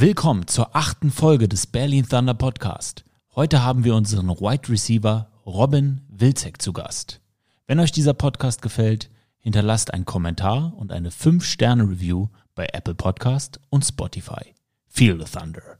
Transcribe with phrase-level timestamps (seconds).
[0.00, 3.04] Willkommen zur achten Folge des Berlin Thunder Podcast.
[3.36, 7.20] Heute haben wir unseren Wide Receiver Robin Wilczek zu Gast.
[7.66, 9.10] Wenn euch dieser Podcast gefällt,
[9.40, 14.54] hinterlasst einen Kommentar und eine 5-Sterne-Review bei Apple Podcast und Spotify.
[14.88, 15.76] Feel the Thunder.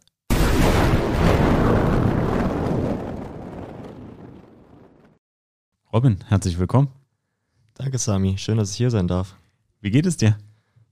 [5.91, 6.89] Robin, herzlich willkommen.
[7.73, 8.37] Danke, Sami.
[8.37, 9.35] Schön, dass ich hier sein darf.
[9.81, 10.37] Wie geht es dir?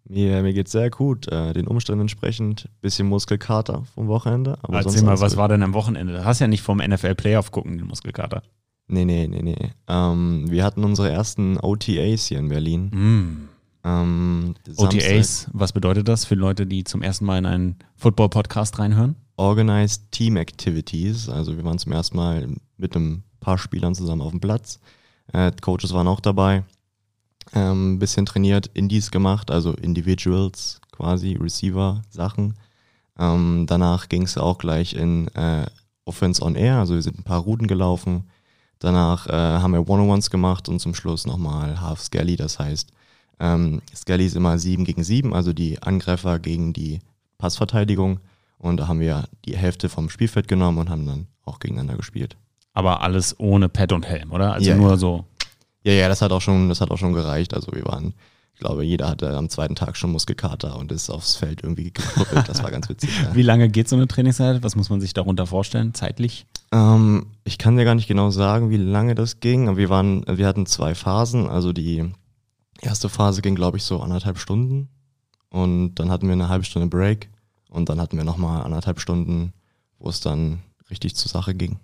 [0.08, 1.28] Mir, mir geht sehr gut.
[1.28, 2.68] Äh, den Umständen entsprechend.
[2.80, 4.58] Bisschen Muskelkater vom Wochenende.
[4.62, 6.14] Aber Erzähl mal, was war denn am Wochenende?
[6.14, 8.42] Du hast ja nicht vom NFL Playoff gucken, den Muskelkater.
[8.88, 9.72] Nee, nee, nee, nee.
[9.86, 12.86] Ähm, wir hatten unsere ersten OTAs hier in Berlin.
[12.86, 13.48] Mm.
[13.84, 19.16] Ähm, OTAs, was bedeutet das für Leute, die zum ersten Mal in einen Football-Podcast reinhören?
[19.36, 21.28] Organized Team Activities.
[21.28, 22.48] Also wir waren zum ersten Mal
[22.78, 24.80] mit einem paar Spielern zusammen auf dem Platz.
[25.32, 26.64] Äh, Coaches waren auch dabei.
[27.52, 32.54] Ein ähm, bisschen trainiert, Indies gemacht, also Individuals quasi, Receiver-Sachen.
[33.18, 35.66] Ähm, danach ging es auch gleich in äh,
[36.04, 38.28] Offense on Air, also wir sind ein paar Routen gelaufen.
[38.78, 42.92] Danach äh, haben wir One-on-Ones gemacht und zum Schluss nochmal Half Skelly, das heißt,
[43.40, 47.00] ähm, Skelly ist immer 7 gegen 7, also die Angreifer gegen die
[47.38, 48.20] Passverteidigung.
[48.58, 52.36] Und da haben wir die Hälfte vom Spielfeld genommen und haben dann auch gegeneinander gespielt.
[52.74, 54.52] Aber alles ohne Pad und Helm, oder?
[54.52, 54.96] Also ja, nur ja.
[54.96, 55.24] so.
[55.88, 57.54] Ja, ja, das hat auch schon, das hat auch schon gereicht.
[57.54, 58.12] Also wir waren,
[58.52, 62.46] ich glaube, jeder hatte am zweiten Tag schon Muskelkater und ist aufs Feld irgendwie gekrüppelt.
[62.46, 63.08] Das war ganz witzig.
[63.22, 63.30] Ja.
[63.34, 64.62] Wie lange geht so eine Trainingszeit?
[64.62, 66.44] Was muss man sich darunter vorstellen, zeitlich?
[66.72, 69.78] Ähm, ich kann dir gar nicht genau sagen, wie lange das ging.
[69.78, 71.48] wir waren, wir hatten zwei Phasen.
[71.48, 72.12] Also die
[72.82, 74.90] erste Phase ging, glaube ich, so anderthalb Stunden.
[75.48, 77.30] Und dann hatten wir eine halbe Stunde Break.
[77.70, 79.54] Und dann hatten wir nochmal anderthalb Stunden,
[79.98, 80.58] wo es dann
[80.90, 81.78] richtig zur Sache ging.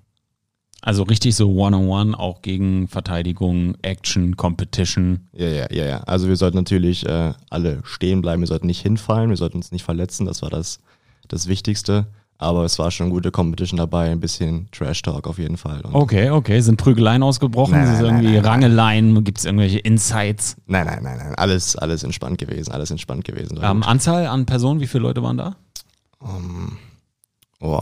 [0.86, 5.28] Also richtig so One-on-One, auch gegen Verteidigung, Action, Competition.
[5.32, 6.00] Ja, ja, ja, ja.
[6.00, 9.72] Also wir sollten natürlich äh, alle stehen bleiben, wir sollten nicht hinfallen, wir sollten uns
[9.72, 10.80] nicht verletzen, das war das,
[11.26, 12.04] das Wichtigste.
[12.36, 15.80] Aber es war schon gute Competition dabei, ein bisschen Trash-Talk auf jeden Fall.
[15.80, 16.60] Und okay, okay.
[16.60, 17.72] Sind Prügeleien ausgebrochen?
[17.72, 19.24] Nein, nein, Ist irgendwie nein, Rangeleien?
[19.24, 20.56] Gibt es irgendwelche Insights?
[20.66, 21.34] Nein, nein, nein, nein.
[21.36, 23.58] Alles, alles entspannt gewesen, alles entspannt gewesen.
[23.62, 25.56] Ähm, Anzahl an Personen, wie viele Leute waren da?
[26.18, 26.76] Um,
[27.60, 27.80] oh,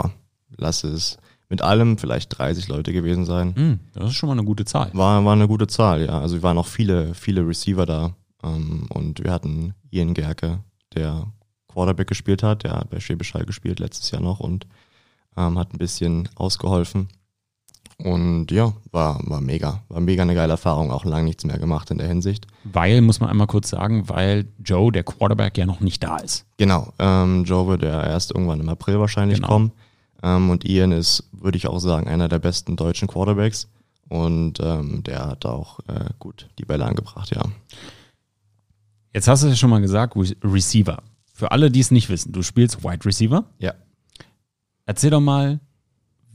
[0.56, 1.18] lass es
[1.52, 3.48] mit allem vielleicht 30 Leute gewesen sein.
[3.48, 4.88] Mm, das ist schon mal eine gute Zahl.
[4.94, 6.18] War, war eine gute Zahl, ja.
[6.18, 8.14] Also wir waren auch viele, viele Receiver da.
[8.42, 10.60] Ähm, und wir hatten Ian Gerke,
[10.94, 11.26] der
[11.68, 14.66] Quarterback gespielt hat, der hat bei Schwäbisch Hall gespielt letztes Jahr noch und
[15.36, 17.08] ähm, hat ein bisschen ausgeholfen.
[17.98, 19.82] Und ja, war, war mega.
[19.90, 22.46] War mega eine geile Erfahrung, auch lange nichts mehr gemacht in der Hinsicht.
[22.64, 26.46] Weil, muss man einmal kurz sagen, weil Joe, der Quarterback, ja noch nicht da ist.
[26.56, 29.48] Genau, ähm, Joe wird ja erst irgendwann im April wahrscheinlich genau.
[29.48, 29.72] kommen.
[30.22, 33.68] Ähm, und Ian ist, würde ich auch sagen, einer der besten deutschen Quarterbacks.
[34.08, 37.42] Und ähm, der hat auch äh, gut die Bälle angebracht, ja.
[39.14, 41.02] Jetzt hast du es ja schon mal gesagt, Receiver.
[41.32, 43.44] Für alle, die es nicht wissen, du spielst Wide Receiver.
[43.58, 43.74] Ja.
[44.86, 45.60] Erzähl doch mal,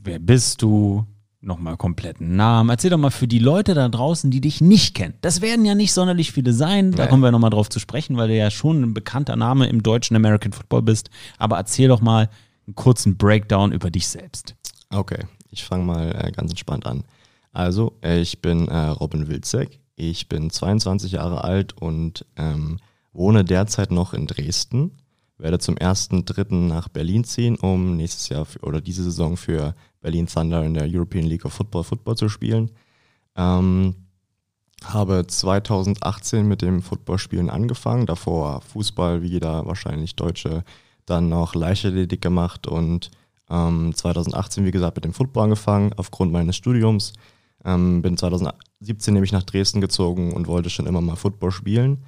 [0.02, 1.06] wer bist du?
[1.40, 2.68] Nochmal kompletten Namen.
[2.68, 5.14] Erzähl doch mal für die Leute da draußen, die dich nicht kennen.
[5.20, 6.90] Das werden ja nicht sonderlich viele sein.
[6.90, 7.08] Da nee.
[7.08, 10.16] kommen wir nochmal drauf zu sprechen, weil du ja schon ein bekannter Name im deutschen
[10.16, 11.10] American Football bist.
[11.38, 12.28] Aber erzähl doch mal,
[12.68, 14.54] einen kurzen Breakdown über dich selbst.
[14.90, 17.04] Okay, ich fange mal äh, ganz entspannt an.
[17.52, 19.80] Also, ich bin äh, Robin Wilczek.
[19.96, 22.78] Ich bin 22 Jahre alt und ähm,
[23.12, 24.92] wohne derzeit noch in Dresden.
[25.38, 26.54] Werde zum 1.3.
[26.54, 30.86] nach Berlin ziehen, um nächstes Jahr für, oder diese Saison für Berlin Thunder in der
[30.88, 32.70] European League of Football Football zu spielen.
[33.34, 33.94] Ähm,
[34.84, 40.64] habe 2018 mit dem Footballspielen angefangen, davor Fußball, wie jeder wahrscheinlich Deutsche
[41.08, 43.10] dann noch Leichtathletik gemacht und
[43.50, 47.12] ähm, 2018, wie gesagt, mit dem Football angefangen, aufgrund meines Studiums.
[47.64, 52.04] Ähm, bin 2017 nämlich nach Dresden gezogen und wollte schon immer mal Football spielen.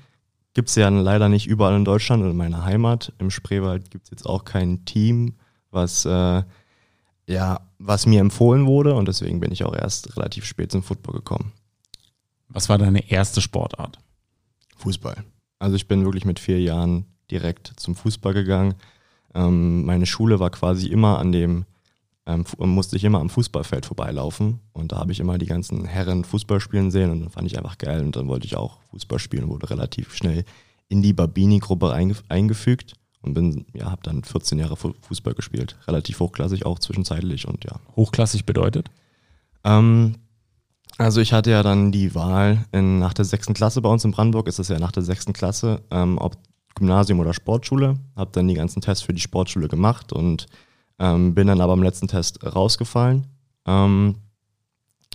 [0.54, 3.12] Gibt es ja leider nicht überall in Deutschland und in meiner Heimat.
[3.18, 5.34] Im Spreewald gibt es jetzt auch kein Team,
[5.70, 6.42] was, äh,
[7.26, 11.16] ja, was mir empfohlen wurde und deswegen bin ich auch erst relativ spät zum Football
[11.16, 11.52] gekommen.
[12.48, 13.98] Was war deine erste Sportart?
[14.76, 15.24] Fußball.
[15.60, 18.74] Also ich bin wirklich mit vier Jahren direkt zum Fußball gegangen.
[19.34, 21.64] Ähm, meine Schule war quasi immer an dem,
[22.26, 26.24] ähm, musste ich immer am Fußballfeld vorbeilaufen und da habe ich immer die ganzen Herren
[26.24, 29.18] Fußball spielen sehen und dann fand ich einfach geil und dann wollte ich auch Fußball
[29.18, 30.44] spielen und wurde relativ schnell
[30.88, 31.92] in die Babini-Gruppe
[32.28, 35.76] eingefügt und bin, ja, habe dann 14 Jahre Fußball gespielt.
[35.86, 37.78] Relativ hochklassig auch zwischenzeitlich und ja.
[37.94, 38.90] Hochklassig bedeutet?
[39.62, 40.16] Ähm,
[40.98, 44.10] also ich hatte ja dann die Wahl in, nach der sechsten Klasse bei uns in
[44.10, 46.36] Brandenburg, ist das ja nach der sechsten Klasse, ähm, ob
[46.74, 50.46] Gymnasium oder Sportschule, habe dann die ganzen Tests für die Sportschule gemacht und
[50.98, 53.26] ähm, bin dann aber im letzten Test rausgefallen.
[53.66, 54.16] Ähm,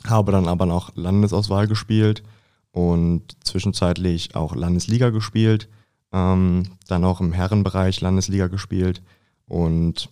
[0.06, 2.24] habe dann aber noch Landesauswahl gespielt
[2.72, 5.70] und zwischenzeitlich auch Landesliga gespielt,
[6.12, 9.02] ähm, dann auch im Herrenbereich Landesliga gespielt
[9.48, 10.10] Und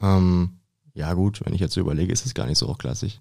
[0.00, 0.60] ähm,
[0.94, 3.20] ja gut, wenn ich jetzt so überlege, ist es gar nicht so hochklassig.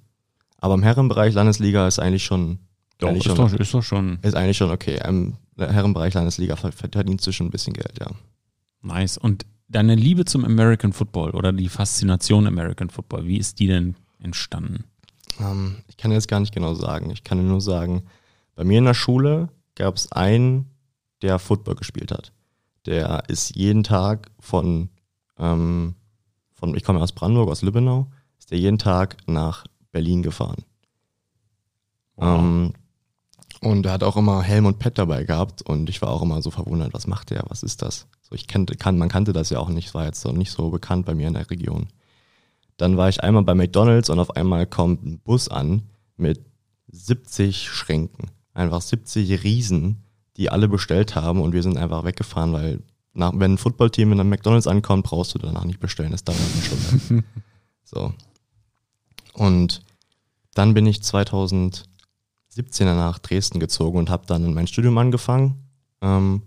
[0.59, 2.59] Aber im Herrenbereich Landesliga ist eigentlich schon
[2.98, 5.00] Doch, ist, schon, doch, ist doch schon ist eigentlich schon okay.
[5.06, 8.12] Im Herrenbereich Landesliga verdienst du schon ein bisschen Geld, ja.
[8.81, 9.18] nice.
[9.18, 13.96] Und deine Liebe zum American Football oder die Faszination American Football, wie ist die denn
[14.19, 14.84] entstanden?
[15.40, 17.10] Ähm, ich kann jetzt gar nicht genau sagen.
[17.12, 18.04] Ich kann nur sagen,
[18.56, 20.72] bei mir in der Schule gab es einen,
[21.22, 22.31] der Football gespielt hat.
[22.86, 24.90] Der ist jeden Tag von,
[25.38, 25.96] ähm,
[26.54, 30.63] von ich komme aus Brandenburg, aus Lübbenau, ist der jeden Tag nach Berlin gefahren.
[32.16, 32.40] Wow.
[32.40, 32.74] Ähm,
[33.65, 36.39] und er hat auch immer Helm und Pet dabei gehabt und ich war auch immer
[36.44, 38.06] so verwundert, was macht der, was ist das?
[38.21, 40.51] So, ich kannte, kann, man kannte das ja auch nicht, es war jetzt so nicht
[40.51, 41.88] so bekannt bei mir in der Region.
[42.77, 45.81] Dann war ich einmal bei McDonalds und auf einmal kommt ein Bus an
[46.15, 46.45] mit
[46.91, 48.29] 70 Schränken.
[48.53, 50.03] Einfach 70 Riesen,
[50.38, 52.81] die alle bestellt haben und wir sind einfach weggefahren, weil
[53.13, 56.12] nach, wenn ein Footballteam in einem McDonalds ankommt, brauchst du danach nicht bestellen.
[56.12, 57.23] Das dauert eine Stunde.
[57.83, 58.13] so.
[59.33, 59.81] Und
[60.53, 61.01] dann bin ich
[62.56, 65.56] 2017 nach Dresden gezogen und habe dann mein Studium angefangen.
[66.02, 66.44] Ähm,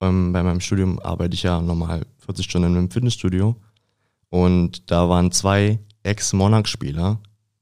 [0.00, 3.56] ähm, bei meinem Studium arbeite ich ja normal 40 Stunden im Fitnessstudio.
[4.28, 7.20] Und da waren zwei Ex-Monarch-Spieler,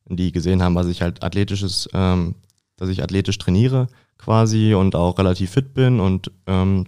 [0.09, 2.35] die gesehen haben, was ich halt athletisches, ähm,
[2.77, 3.89] dass ich athletisch trainiere
[4.19, 6.85] quasi und auch relativ fit bin und ähm,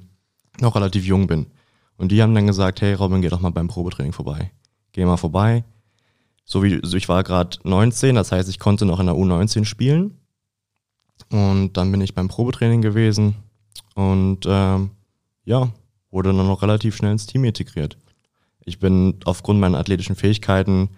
[0.61, 1.47] noch relativ jung bin.
[1.97, 4.51] Und die haben dann gesagt, hey Robin, geh doch mal beim Probetraining vorbei.
[4.93, 5.65] Geh mal vorbei.
[6.45, 9.65] So wie also ich war gerade 19, das heißt, ich konnte noch in der U19
[9.65, 10.20] spielen.
[11.31, 13.35] Und dann bin ich beim Probetraining gewesen
[13.95, 14.91] und ähm,
[15.45, 15.69] ja,
[16.11, 17.97] wurde dann noch relativ schnell ins Team integriert.
[18.65, 20.91] Ich bin aufgrund meiner athletischen Fähigkeiten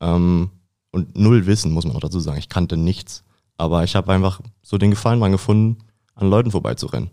[0.00, 0.50] ähm,
[0.90, 3.24] und null Wissen, muss man auch dazu sagen, ich kannte nichts.
[3.58, 5.78] Aber ich habe einfach so den Gefallen dran gefunden,
[6.14, 7.10] an Leuten vorbeizurennen.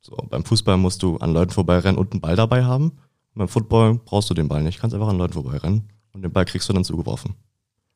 [0.00, 2.90] So, beim Fußball musst du an Leuten vorbeirennen und einen Ball dabei haben.
[2.90, 6.32] Und beim Football brauchst du den Ball nicht, kannst einfach an Leuten vorbeirennen und den
[6.32, 7.34] Ball kriegst du dann zugeworfen.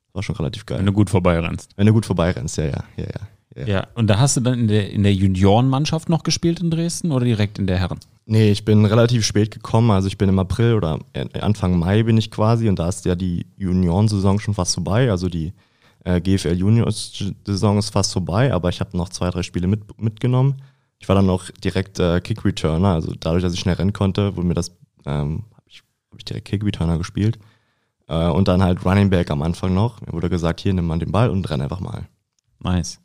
[0.07, 0.79] Das war schon relativ geil.
[0.79, 1.73] Wenn du gut vorbeirennst.
[1.77, 3.29] Wenn du gut vorbeirennst, ja, ja, ja, ja.
[3.67, 3.87] Ja.
[3.95, 7.25] und da hast du dann in der, in der Juniorenmannschaft noch gespielt in Dresden oder
[7.25, 7.99] direkt in der Herren?
[8.27, 9.91] Nee, ich bin relativ spät gekommen.
[9.91, 10.99] Also ich bin im April oder
[11.41, 15.11] Anfang Mai bin ich quasi und da ist ja die Juniorensaison schon fast vorbei.
[15.11, 15.55] Also die
[16.05, 20.63] äh, GFL Juniors-Saison ist fast vorbei, aber ich habe noch zwei, drei Spiele mit, mitgenommen.
[20.99, 24.47] Ich war dann noch direkt äh, Kick-Returner, also dadurch, dass ich schnell rennen konnte, wurde
[24.47, 24.77] mir das,
[25.07, 27.39] ähm, habe ich, hab ich direkt Kick-Returner gespielt.
[28.09, 30.01] Äh, und dann halt Running Back am Anfang noch.
[30.01, 32.09] Mir wurde gesagt, hier nimm mal den Ball und renn einfach mal.
[32.61, 33.01] Nice.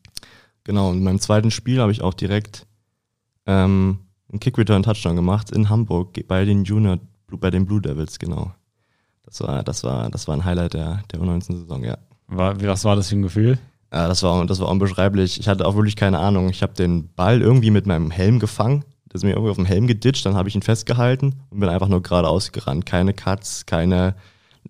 [0.63, 2.65] Genau, und in meinem zweiten Spiel habe ich auch direkt
[3.45, 4.00] ähm,
[4.31, 8.54] einen Kick-Return-Touchdown gemacht in Hamburg bei den Junior, bei den Blue Devils, genau.
[9.25, 11.98] Das war, das war, das war ein Highlight der, der U19-Saison, ja.
[12.27, 13.60] War, was war das für ein Gefühl?
[13.92, 15.39] Ja, das war, das war unbeschreiblich.
[15.39, 16.50] Ich hatte auch wirklich keine Ahnung.
[16.50, 18.83] Ich habe den Ball irgendwie mit meinem Helm gefangen.
[19.07, 21.69] Das ist mir irgendwie auf dem Helm geditscht, dann habe ich ihn festgehalten und bin
[21.69, 22.88] einfach nur geradeaus gerannt.
[22.88, 24.15] Keine Cuts, keine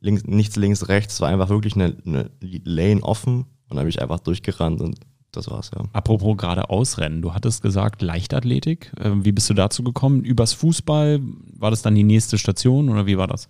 [0.01, 1.13] links, nichts links, rechts.
[1.13, 4.99] Es war einfach wirklich eine, eine Lane offen und dann habe ich einfach durchgerannt und
[5.35, 5.83] das war's, ja.
[5.93, 8.91] Apropos geradeaus rennen, du hattest gesagt Leichtathletik.
[8.99, 10.23] Ähm, Wie bist du dazu gekommen?
[10.23, 11.19] Übers Fußball?
[11.57, 13.49] War das dann die nächste Station oder wie war das?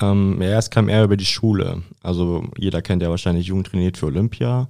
[0.00, 1.82] Ähm, ja, es kam eher über die Schule.
[2.02, 4.68] Also jeder kennt ja wahrscheinlich Jugend trainiert für Olympia.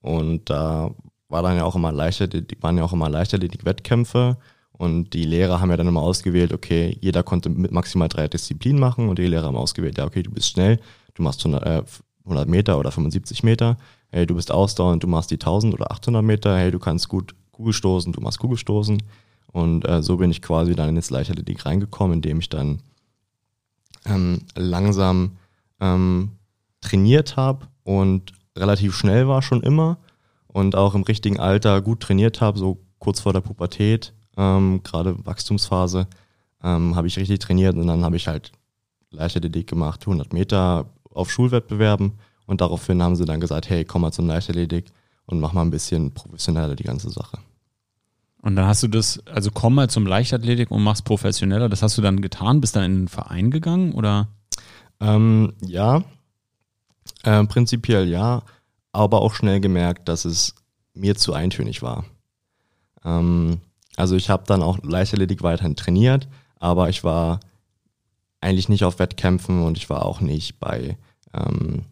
[0.00, 0.90] Und da
[1.28, 4.36] war dann ja auch immer Leichtathletik, waren ja auch immer Leichtathletik-Wettkämpfe.
[4.72, 8.80] Und die Lehrer haben ja dann immer ausgewählt, okay, jeder konnte mit maximal drei Disziplinen
[8.80, 10.78] machen und die Lehrer haben ausgewählt, ja, okay, du bist schnell,
[11.14, 11.82] du machst 100, äh,
[12.24, 13.76] 100 Meter oder 75 Meter,
[14.10, 17.34] hey, du bist ausdauernd, du machst die 1000 oder 800 Meter, hey, du kannst gut
[17.52, 19.02] Kugelstoßen, du machst Kugelstoßen.
[19.52, 22.80] Und äh, so bin ich quasi dann ins Leichtathletik reingekommen, indem ich dann
[24.04, 25.38] ähm, langsam
[25.80, 26.32] ähm,
[26.80, 29.98] trainiert habe und relativ schnell war schon immer
[30.46, 35.24] und auch im richtigen Alter gut trainiert habe, so kurz vor der Pubertät, ähm, gerade
[35.24, 36.06] Wachstumsphase,
[36.62, 38.52] ähm, habe ich richtig trainiert und dann habe ich halt
[39.10, 42.12] Leichtathletik gemacht, 100 Meter auf Schulwettbewerben
[42.48, 44.86] und daraufhin haben sie dann gesagt, hey, komm mal zum Leichtathletik
[45.26, 47.38] und mach mal ein bisschen professioneller die ganze Sache.
[48.40, 51.68] Und dann hast du das, also komm mal zum Leichtathletik und mach's professioneller.
[51.68, 54.28] Das hast du dann getan, bist dann in den Verein gegangen oder?
[54.98, 56.04] Ähm, ja,
[57.22, 58.42] äh, prinzipiell ja,
[58.92, 60.54] aber auch schnell gemerkt, dass es
[60.94, 62.06] mir zu eintönig war.
[63.04, 63.60] Ähm,
[63.96, 66.28] also ich habe dann auch Leichtathletik weiterhin trainiert,
[66.58, 67.40] aber ich war
[68.40, 70.96] eigentlich nicht auf Wettkämpfen und ich war auch nicht bei,
[71.34, 71.84] ähm,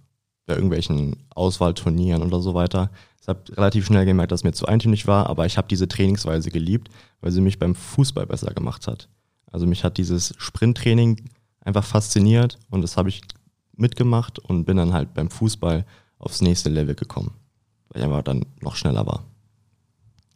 [0.46, 2.90] bei irgendwelchen Auswahlturnieren oder so weiter.
[3.20, 5.88] Ich habe relativ schnell gemerkt, dass es mir zu eintönig war, aber ich habe diese
[5.88, 6.88] Trainingsweise geliebt,
[7.20, 9.08] weil sie mich beim Fußball besser gemacht hat.
[9.50, 11.28] Also mich hat dieses Sprinttraining
[11.60, 13.22] einfach fasziniert und das habe ich
[13.74, 15.84] mitgemacht und bin dann halt beim Fußball
[16.18, 17.32] aufs nächste Level gekommen,
[17.88, 19.24] weil ich einfach dann noch schneller war.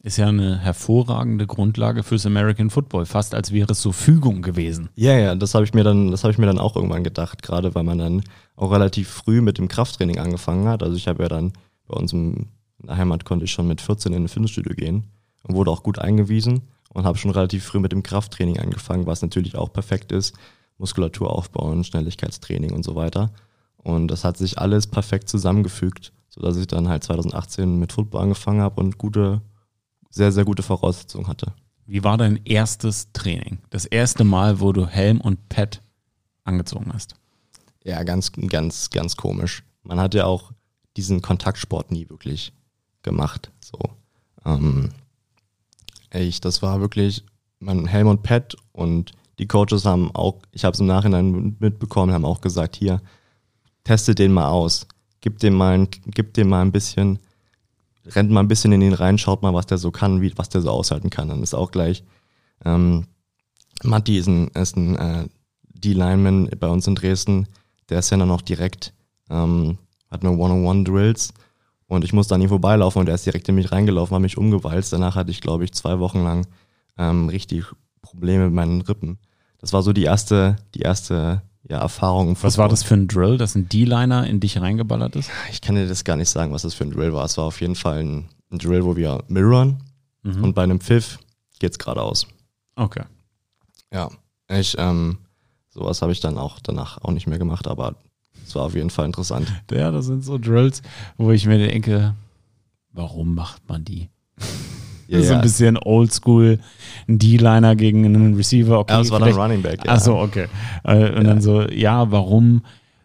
[0.03, 4.89] Ist ja eine hervorragende Grundlage fürs American Football, fast als wäre es so Fügung gewesen.
[4.97, 7.43] Ja, ja, das habe ich mir dann, das habe ich mir dann auch irgendwann gedacht,
[7.43, 8.23] gerade weil man dann
[8.57, 10.83] auch relativ früh mit dem Krafttraining angefangen hat.
[10.83, 11.53] Also ich habe ja dann
[11.87, 15.05] bei uns in der Heimat konnte ich schon mit 14 in ein Fitnessstudio gehen
[15.43, 19.23] und wurde auch gut eingewiesen und habe schon relativ früh mit dem Krafttraining angefangen, was
[19.23, 20.35] natürlich auch perfekt ist.
[20.79, 23.31] Muskulatur aufbauen, Schnelligkeitstraining und so weiter.
[23.77, 28.63] Und das hat sich alles perfekt zusammengefügt, sodass ich dann halt 2018 mit Football angefangen
[28.63, 29.43] habe und gute,
[30.11, 31.55] sehr, sehr gute Voraussetzungen hatte.
[31.87, 33.59] Wie war dein erstes Training?
[33.71, 35.83] Das erste Mal, wo du Helm und Pad
[36.45, 37.15] angezogen hast?
[37.85, 39.65] Ja, ganz, ganz, ganz komisch.
[39.83, 40.53] Man hat ja auch
[40.97, 42.53] diesen Kontaktsport nie wirklich
[43.03, 43.51] gemacht.
[43.65, 43.79] So.
[44.45, 44.91] Ähm,
[46.13, 47.25] ich, das war wirklich
[47.61, 52.13] mein Helm und Pad und die Coaches haben auch, ich habe es im Nachhinein mitbekommen,
[52.13, 53.01] haben auch gesagt, hier,
[53.85, 54.87] teste den mal aus.
[55.23, 57.19] Gib dem mal ein, gib dem mal ein bisschen,
[58.07, 60.49] rennt mal ein bisschen in ihn rein, schaut mal, was der so kann, wie, was
[60.49, 61.29] der so aushalten kann.
[61.29, 62.05] Dann ist auch gleich,
[62.65, 63.07] ähm,
[63.83, 65.29] Matti ist ein, ist ein äh,
[65.69, 67.47] D-Lineman bei uns in Dresden,
[67.89, 68.93] der ist ja dann noch direkt,
[69.31, 69.79] ähm,
[70.11, 71.33] hat nur One-on-One-Drills
[71.87, 74.39] und ich musste an ihm vorbeilaufen und er ist direkt in mich reingelaufen, hat mich
[74.39, 74.93] umgewalzt.
[74.93, 76.47] Danach hatte ich, glaube ich, zwei Wochen lang
[76.99, 77.65] ähm, richtig
[78.03, 79.19] Probleme mit meinen Rippen.
[79.59, 82.37] Das war so die erste, die erste ja, Erfahrung.
[82.43, 85.31] Was war das für ein Drill, dass ein D-Liner in dich reingeballert ist?
[85.51, 87.25] Ich kann dir das gar nicht sagen, was das für ein Drill war.
[87.25, 89.83] Es war auf jeden Fall ein, ein Drill, wo wir mirrorn
[90.23, 90.45] mhm.
[90.45, 91.19] und bei einem Pfiff
[91.59, 92.27] geht's geradeaus.
[92.77, 93.05] Okay.
[93.93, 94.09] Ja,
[94.49, 95.19] ich, ähm,
[95.69, 97.97] sowas habe ich dann auch danach auch nicht mehr gemacht, aber
[98.47, 99.53] es war auf jeden Fall interessant.
[99.71, 100.83] Ja, das sind so Drills,
[101.17, 102.15] wo ich mir denke,
[102.93, 104.09] warum macht man die?
[105.11, 106.61] Yeah, so ein bisschen oldschool,
[107.09, 108.79] ein D-Liner gegen einen Receiver.
[108.79, 109.85] Okay, ja, das war dann Running Back.
[109.85, 109.93] Ja.
[109.93, 110.47] Achso, okay.
[110.85, 111.23] Äh, und ja.
[111.23, 112.63] dann so, ja, warum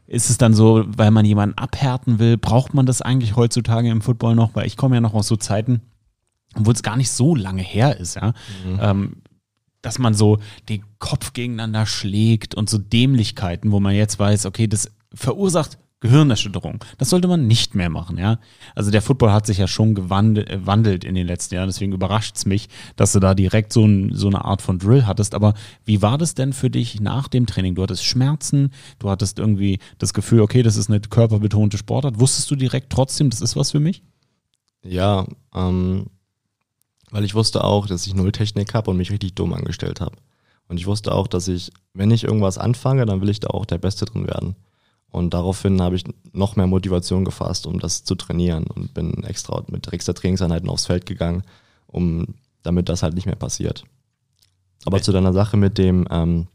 [0.07, 2.37] ist es dann so, weil man jemanden abhärten will?
[2.37, 4.53] Braucht man das eigentlich heutzutage im Football noch?
[4.53, 5.81] Weil ich komme ja noch aus so Zeiten,
[6.55, 8.33] obwohl es gar nicht so lange her ist, ja.
[8.65, 8.79] Mhm.
[8.81, 9.15] Ähm,
[9.81, 14.67] dass man so den Kopf gegeneinander schlägt und so Dämlichkeiten, wo man jetzt weiß, okay,
[14.67, 16.83] das verursacht Gehirnerschütterung.
[16.97, 18.39] Das sollte man nicht mehr machen, ja.
[18.75, 22.35] Also der Football hat sich ja schon gewandelt äh, in den letzten Jahren, deswegen überrascht
[22.35, 25.33] es mich, dass du da direkt so, ein, so eine Art von Drill hattest.
[25.33, 25.53] Aber
[25.85, 27.75] wie war das denn für dich nach dem Training?
[27.75, 32.19] Du hattest Schmerzen, du hattest irgendwie das Gefühl, okay, das ist eine körperbetonte Sportart.
[32.19, 34.03] Wusstest du direkt trotzdem, das ist was für mich?
[34.83, 35.25] Ja,
[35.55, 36.07] ähm,
[37.09, 40.17] weil ich wusste auch, dass ich null Technik habe und mich richtig dumm angestellt habe.
[40.67, 43.65] Und ich wusste auch, dass ich, wenn ich irgendwas anfange, dann will ich da auch
[43.65, 44.55] der Beste drin werden.
[45.15, 46.03] Und daraufhin habe ich
[46.33, 50.87] noch mehr Motivation gefasst, um das zu trainieren und bin extra mit extra Trainingseinheiten aufs
[50.87, 51.43] Feld gegangen,
[51.87, 53.85] um damit das halt nicht mehr passiert.
[54.83, 55.05] Aber okay.
[55.05, 56.47] zu deiner Sache mit dem, ähm,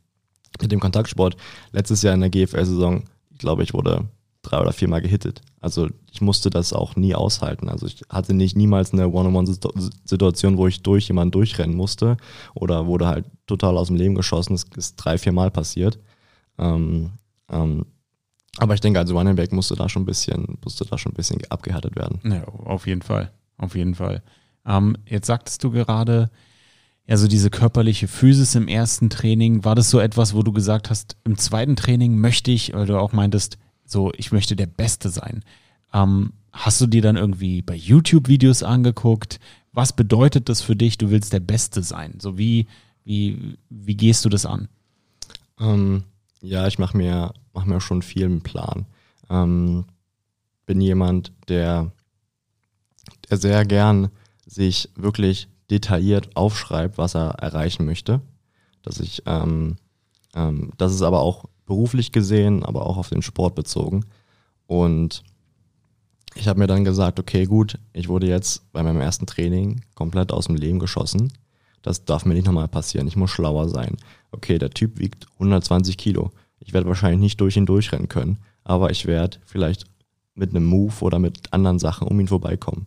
[0.60, 1.38] mit dem Kontaktsport,
[1.72, 4.04] letztes Jahr in der GFL-Saison, ich glaube, ich wurde
[4.42, 5.40] drei oder viermal gehittet.
[5.62, 7.70] Also ich musste das auch nie aushalten.
[7.70, 12.18] Also ich hatte nicht niemals eine One-on-One-Situation, wo ich durch jemanden durchrennen musste
[12.54, 14.52] oder wurde halt total aus dem Leben geschossen.
[14.52, 15.98] Das ist drei, viermal passiert.
[16.58, 17.12] Ähm,
[17.50, 17.86] ähm,
[18.59, 21.40] aber ich denke, als Running musste da schon ein bisschen, musste da schon ein bisschen
[21.50, 22.21] abgehärtet werden.
[22.25, 23.33] Ja, auf jeden Fall.
[23.57, 24.23] Auf jeden Fall.
[24.66, 26.30] Ähm, jetzt sagtest du gerade,
[27.07, 31.16] also diese körperliche Physis im ersten Training, war das so etwas, wo du gesagt hast,
[31.25, 35.45] im zweiten Training möchte ich, weil du auch meintest, so, ich möchte der Beste sein.
[35.92, 39.40] Ähm, hast du dir dann irgendwie bei YouTube-Videos angeguckt?
[39.73, 42.14] Was bedeutet das für dich, du willst der Beste sein?
[42.19, 42.66] So wie,
[43.04, 44.69] wie, wie gehst du das an?
[45.59, 46.04] Ähm,
[46.40, 48.87] ja, ich mache mir, mach mir schon viel einen Plan.
[49.28, 49.85] Ähm,
[50.66, 51.92] bin jemand, der,
[53.28, 54.11] der sehr gern
[54.47, 58.21] sich wirklich detailliert aufschreibt, was er erreichen möchte.
[58.83, 59.76] Dass ich, ähm,
[60.35, 64.04] ähm, das ist aber auch beruflich gesehen, aber auch auf den Sport bezogen.
[64.66, 65.23] Und
[66.35, 70.33] ich habe mir dann gesagt, okay, gut, ich wurde jetzt bei meinem ersten Training komplett
[70.33, 71.33] aus dem Leben geschossen.
[71.83, 73.09] Das darf mir nicht nochmal passieren.
[73.09, 73.97] Ich muss schlauer sein.
[74.33, 76.30] Okay, der Typ wiegt 120 Kilo.
[76.60, 79.86] Ich werde wahrscheinlich nicht durch ihn durchrennen können, aber ich werde vielleicht
[80.34, 82.86] mit einem Move oder mit anderen Sachen um ihn vorbeikommen.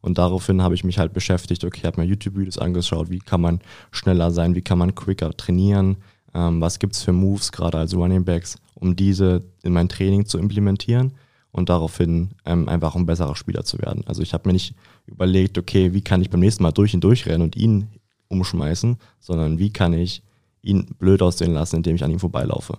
[0.00, 3.60] Und daraufhin habe ich mich halt beschäftigt, okay, habe mir YouTube-Videos angeschaut, wie kann man
[3.90, 5.96] schneller sein, wie kann man quicker trainieren,
[6.34, 10.26] ähm, was gibt es für Moves, gerade als Running Backs, um diese in mein Training
[10.26, 11.14] zu implementieren
[11.52, 14.02] und daraufhin ähm, einfach ein besserer Spieler zu werden.
[14.06, 14.74] Also ich habe mir nicht
[15.06, 17.88] überlegt, okay, wie kann ich beim nächsten Mal durch ihn durchrennen und ihn
[18.28, 20.22] umschmeißen, sondern wie kann ich
[20.62, 22.78] ihn blöd aussehen lassen, indem ich an ihm vorbeilaufe.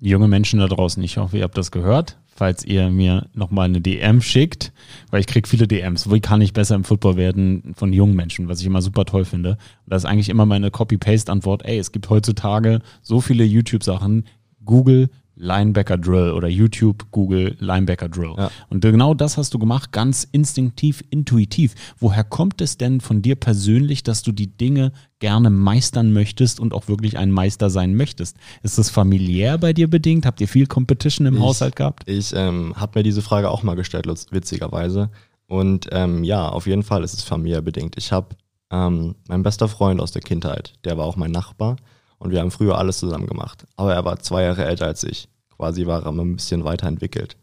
[0.00, 2.18] Junge Menschen da draußen, ich hoffe, ihr habt das gehört.
[2.36, 4.72] Falls ihr mir nochmal eine DM schickt,
[5.10, 8.48] weil ich kriege viele DMs, wie kann ich besser im Football werden von jungen Menschen,
[8.48, 9.56] was ich immer super toll finde.
[9.86, 14.24] Das ist eigentlich immer meine Copy-Paste-Antwort, ey, es gibt heutzutage so viele YouTube-Sachen,
[14.64, 18.34] Google Linebacker Drill oder YouTube, Google Linebacker Drill.
[18.36, 18.50] Ja.
[18.68, 21.74] Und genau das hast du gemacht, ganz instinktiv, intuitiv.
[21.98, 26.72] Woher kommt es denn von dir persönlich, dass du die Dinge gerne meistern möchtest und
[26.74, 28.36] auch wirklich ein Meister sein möchtest?
[28.62, 30.26] Ist das familiär bei dir bedingt?
[30.26, 32.08] Habt ihr viel Competition im Ich- Haushalt gehabt?
[32.08, 35.10] Ich ähm, habe mir diese Frage auch mal gestellt, witzigerweise.
[35.46, 37.96] Und ähm, ja, auf jeden Fall ist es familiärbedingt.
[37.98, 38.36] Ich habe
[38.70, 41.76] ähm, mein bester Freund aus der Kindheit, der war auch mein Nachbar
[42.24, 43.66] und wir haben früher alles zusammen gemacht.
[43.76, 45.28] Aber er war zwei Jahre älter als ich.
[45.50, 47.36] Quasi war er immer ein bisschen weiterentwickelt.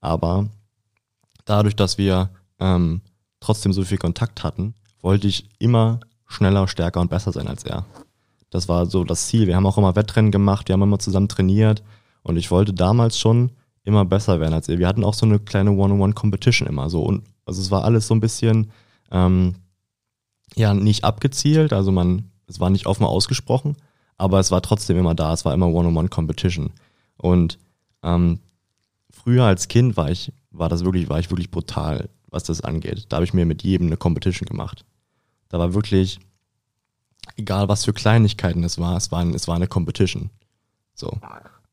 [0.00, 0.48] Aber
[1.44, 3.02] dadurch, dass wir ähm,
[3.40, 7.84] trotzdem so viel Kontakt hatten, wollte ich immer schneller, stärker und besser sein als er.
[8.48, 9.46] Das war so das Ziel.
[9.46, 11.82] Wir haben auch immer Wettrennen gemacht, wir haben immer zusammen trainiert
[12.22, 13.50] und ich wollte damals schon
[13.84, 14.78] immer besser werden als er.
[14.78, 18.14] Wir hatten auch so eine kleine One-on-One-Competition immer so und also es war alles so
[18.14, 18.70] ein bisschen
[19.10, 19.56] ähm,
[20.54, 23.76] ja nicht abgezielt, also man es war nicht offen ausgesprochen,
[24.18, 25.32] aber es war trotzdem immer da.
[25.32, 26.70] Es war immer One-on-One-Competition
[27.16, 27.58] und
[28.02, 28.40] ähm,
[29.10, 33.06] früher als Kind war ich war das wirklich war ich wirklich brutal, was das angeht.
[33.08, 34.84] Da habe ich mir mit jedem eine Competition gemacht.
[35.48, 36.20] Da war wirklich
[37.36, 40.30] egal was für Kleinigkeiten es war, es war, es war eine Competition.
[40.94, 41.18] So.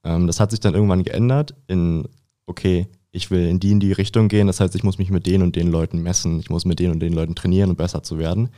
[0.04, 2.08] Ähm, das hat sich dann irgendwann geändert in,
[2.46, 5.26] okay, ich will in die in die Richtung gehen, das heißt, ich muss mich mit
[5.26, 8.04] den und den Leuten messen, ich muss mit den und den Leuten trainieren, um besser
[8.04, 8.50] zu werden.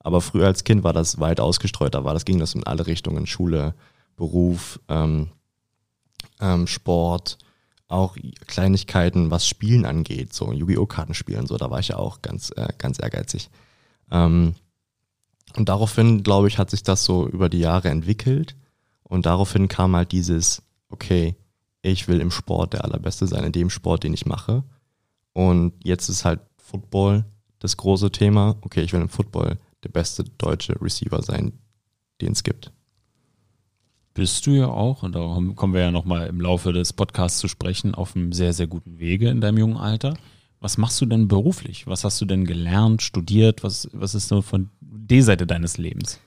[0.00, 3.26] Aber früher als Kind war das weit ausgestreuter, war das ging das in alle Richtungen,
[3.26, 3.74] Schule,
[4.16, 5.28] Beruf, ähm,
[6.40, 7.38] ähm, Sport,
[7.88, 10.86] auch Kleinigkeiten, was Spielen angeht, so Yu-Gi-Oh!
[10.86, 13.48] Karten spielen, so, da war ich ja auch ganz, äh, ganz ehrgeizig.
[14.10, 14.54] Ähm,
[15.56, 18.54] und daraufhin, glaube ich, hat sich das so über die Jahre entwickelt.
[19.02, 21.34] Und daraufhin kam halt dieses, okay,
[21.80, 24.62] ich will im Sport der Allerbeste sein, in dem Sport, den ich mache.
[25.32, 27.24] Und jetzt ist halt Football
[27.60, 28.56] das große Thema.
[28.60, 31.52] Okay, ich will im Football der beste deutsche Receiver sein,
[32.20, 32.72] den es gibt.
[34.14, 37.46] Bist du ja auch, und darum kommen wir ja nochmal im Laufe des Podcasts zu
[37.46, 40.16] sprechen, auf einem sehr, sehr guten Wege in deinem jungen Alter.
[40.60, 41.86] Was machst du denn beruflich?
[41.86, 43.62] Was hast du denn gelernt, studiert?
[43.62, 46.18] Was, was ist so von der Seite deines Lebens?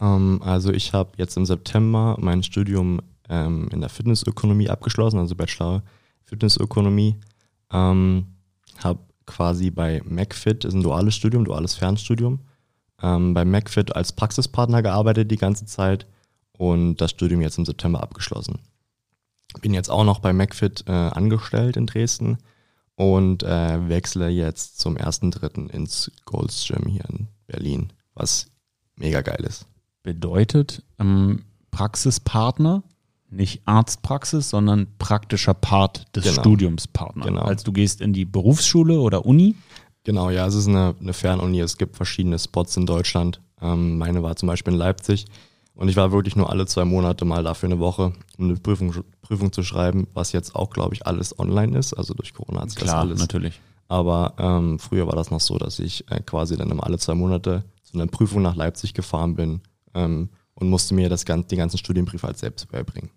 [0.00, 5.34] Ähm, also ich habe jetzt im September mein Studium ähm, in der Fitnessökonomie abgeschlossen, also
[5.34, 5.82] Bachelor
[6.24, 7.16] Fitnessökonomie.
[7.70, 8.26] Ähm,
[8.78, 12.40] habe quasi bei MacFit, ist ein duales Studium, duales Fernstudium,
[13.02, 16.06] ähm, bei MacFit als Praxispartner gearbeitet die ganze Zeit
[16.52, 18.58] und das Studium jetzt im September abgeschlossen.
[19.60, 22.38] Bin jetzt auch noch bei MacFit äh, angestellt in Dresden
[22.94, 25.70] und äh, wechsle jetzt zum 1.3.
[25.70, 28.46] ins Gold's Gym hier in Berlin, was
[28.96, 29.66] mega geil ist.
[30.02, 32.82] Bedeutet ähm, Praxispartner,
[33.30, 36.40] nicht Arztpraxis, sondern praktischer Part des Genau.
[36.40, 37.26] Studiumspartners.
[37.26, 37.42] Genau.
[37.42, 39.56] Als du gehst in die Berufsschule oder Uni,
[40.06, 41.58] Genau, ja, es ist eine, eine Fernuni.
[41.58, 43.40] Es gibt verschiedene Spots in Deutschland.
[43.60, 45.24] Ähm, meine war zum Beispiel in Leipzig.
[45.74, 48.54] Und ich war wirklich nur alle zwei Monate mal da für eine Woche, um eine
[48.54, 51.92] Prüfung, Prüfung zu schreiben, was jetzt auch, glaube ich, alles online ist.
[51.92, 53.18] Also durch Corona hat sich das klar, alles.
[53.18, 53.60] natürlich.
[53.88, 57.14] Aber ähm, früher war das noch so, dass ich äh, quasi dann immer alle zwei
[57.14, 59.60] Monate zu einer Prüfung nach Leipzig gefahren bin
[59.94, 63.10] ähm, und musste mir das, gan- die ganzen Studienbriefe halt selbst beibringen.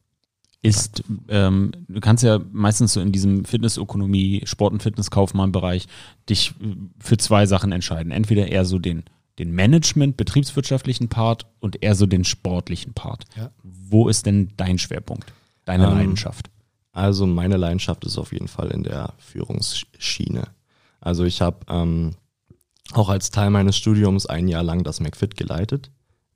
[0.62, 5.88] Ist, ähm, du kannst ja meistens so in diesem Fitnessökonomie, Sport- und Fitnesskaufmann-Bereich
[6.30, 8.12] dich äh, für zwei Sachen entscheiden.
[8.12, 9.04] Entweder eher so den,
[9.40, 13.24] den Management, betriebswirtschaftlichen Part und eher so den sportlichen Part.
[13.38, 13.52] Ja.
[13.64, 15.32] Wo ist denn dein Schwerpunkt,
[15.64, 16.50] deine Ähm, Leidenschaft?
[16.92, 20.48] Also meine Leidenschaft ist auf jeden Fall in der Führungsschiene.
[21.00, 22.16] Also ich habe ähm,
[22.92, 25.92] auch als Teil meines Studiums ein Jahr lang das McFit geleitet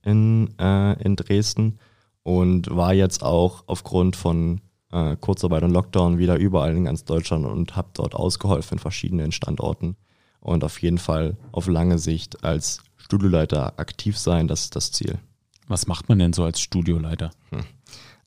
[0.05, 1.79] in, äh, in Dresden
[2.23, 7.45] und war jetzt auch aufgrund von äh, Kurzarbeit und Lockdown wieder überall in ganz Deutschland
[7.45, 9.95] und habe dort ausgeholfen in verschiedenen Standorten
[10.39, 15.19] und auf jeden Fall auf lange Sicht als Studioleiter aktiv sein, das ist das Ziel.
[15.67, 17.31] Was macht man denn so als Studioleiter?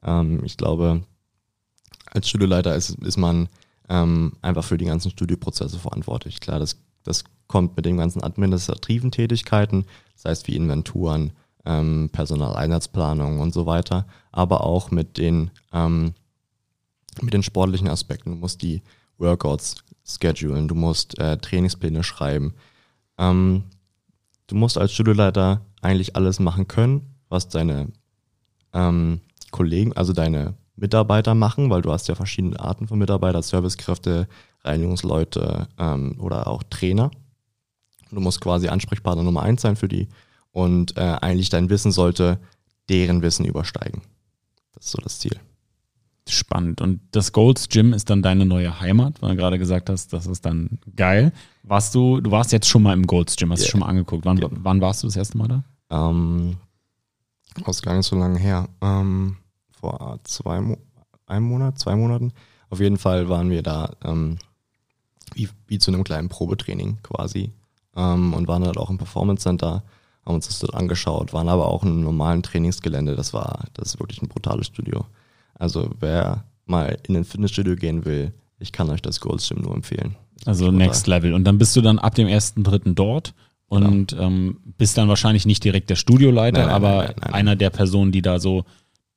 [0.03, 1.03] Ähm, ich glaube,
[2.07, 3.49] als Studioleiter ist, ist man
[3.89, 6.41] ähm, einfach für die ganzen Studioprozesse verantwortlich.
[6.41, 11.33] Klar, das, das kommt mit den ganzen administrativen Tätigkeiten, das heißt wie Inventuren,
[11.67, 16.15] ähm, Personaleinsatzplanung und so weiter, aber auch mit den, ähm,
[17.21, 18.31] mit den sportlichen Aspekten.
[18.31, 18.83] Du musst die
[19.19, 22.55] Workouts schedulen, du musst äh, Trainingspläne schreiben.
[23.19, 23.65] Ähm,
[24.47, 27.89] du musst als Studioleiter eigentlich alles machen können, was deine
[28.73, 34.29] ähm, Kollegen, also deine Mitarbeiter machen, weil du hast ja verschiedene Arten von Mitarbeitern, Servicekräfte,
[34.63, 37.11] Reinigungsleute ähm, oder auch Trainer.
[38.11, 40.09] Du musst quasi Ansprechpartner Nummer eins sein für die
[40.57, 42.39] und äh, eigentlich dein Wissen sollte
[42.89, 44.01] deren Wissen übersteigen.
[44.73, 45.39] Das ist so das Ziel.
[46.27, 46.81] Spannend.
[46.81, 50.27] Und das Golds Gym ist dann deine neue Heimat, weil du gerade gesagt hast, das
[50.27, 51.33] ist dann geil.
[51.63, 53.71] Warst du, du warst jetzt schon mal im Golds Gym, hast du Ja.
[53.71, 54.25] schon mal angeguckt.
[54.25, 54.49] Wann, Ja.
[54.51, 55.65] wann warst du das erste Mal da?
[55.91, 56.57] Ähm,
[57.67, 58.67] das ist gar nicht so lange her.
[58.81, 59.37] Ähm,
[59.71, 60.79] vor zwei, Mo
[61.27, 62.33] einem Monat, zwei Monaten.
[62.71, 64.39] Auf jeden Fall waren wir da ähm,
[65.35, 67.53] wie, wie zu einem kleinen Probetraining quasi
[67.95, 69.83] ähm, und waren dort auch im Performance Center,
[70.27, 73.15] haben uns das dort angeschaut, waren aber auch in einem normalen Trainingsgelände.
[73.15, 75.07] Das war, das ist wirklich ein brutales Studio.
[75.55, 79.75] Also wer mal in ein Fitnessstudio gehen will, ich kann euch das Gold's Gym nur
[79.75, 80.17] empfehlen.
[80.45, 81.33] Also Next Level.
[81.33, 82.95] Und dann bist du dann ab dem 1.3.
[82.95, 83.35] dort
[83.69, 84.23] und genau.
[84.23, 88.13] ähm, bist dann wahrscheinlich nicht direkt der Studioleiter, nein, nein, aber nein, einer der Personen,
[88.13, 88.65] die da so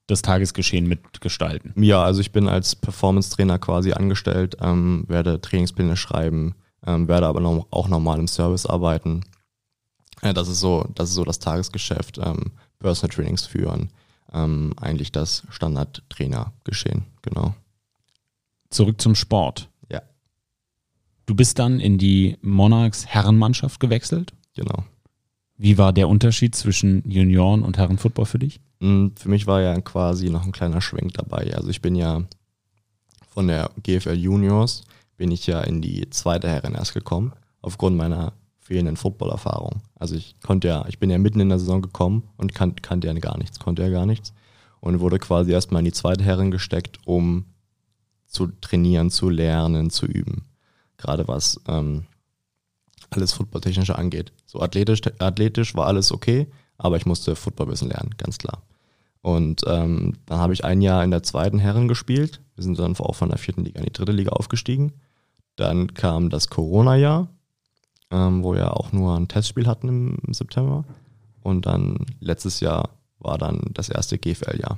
[0.08, 1.74] das Tagesgeschehen mitgestalten.
[1.82, 7.42] Ja, also ich bin als Performance-Trainer quasi angestellt, ähm, werde Trainingspläne schreiben, ähm, werde aber
[7.42, 9.22] noch, auch normal im Service arbeiten.
[10.24, 13.90] Ja, das ist so, das ist so das Tagesgeschäft, ähm, Personal Trainings führen,
[14.34, 17.56] ähm, eigentlich das Standard-Trainer-Geschehen, genau.
[18.70, 19.70] Zurück zum Sport.
[19.90, 20.02] Ja.
[21.26, 24.34] Du bist dann in die Monarchs Herrenmannschaft gewechselt?
[24.56, 24.84] Genau.
[25.58, 28.62] Wie war der Unterschied zwischen Junioren und Herrenfootball für dich?
[28.80, 31.54] Hm, für mich war ja quasi noch ein kleiner Schwenk dabei.
[31.54, 32.24] Also ich bin ja
[33.28, 34.84] von der GFL Juniors
[35.18, 38.34] bin ich ja in die zweite Herren erst gekommen, aufgrund meiner
[38.70, 39.82] fehlenden Footballerfahrung.
[39.96, 43.08] Also ich konnte ja, ich bin ja mitten in der Saison gekommen und kan kannte
[43.08, 44.32] ja gar nichts, konnte ja gar nichts
[44.80, 47.46] und wurde quasi erstmal in die zweite Herren gesteckt, um
[48.28, 50.46] zu trainieren, zu lernen, zu üben.
[50.98, 52.04] Gerade was ähm,
[53.10, 54.34] alles Footballtechnische angeht.
[54.46, 56.46] So athletisch, athletisch war alles okay,
[56.78, 58.62] aber ich musste Football ein bisschen lernen, ganz klar.
[59.22, 62.40] Und ähm, dann habe ich ein Jahr in der zweiten Herren gespielt.
[62.54, 64.94] Wir sind dann auch von der vierten Liga in die dritte Liga aufgestiegen.
[65.56, 67.30] Dann kam das Corona-Jahr,
[68.12, 70.86] ähm, wo wir auch nur ein Testspiel hatten im, September.
[71.42, 74.78] Und dann letztes Jahr war dann das erste GFL-Jahr.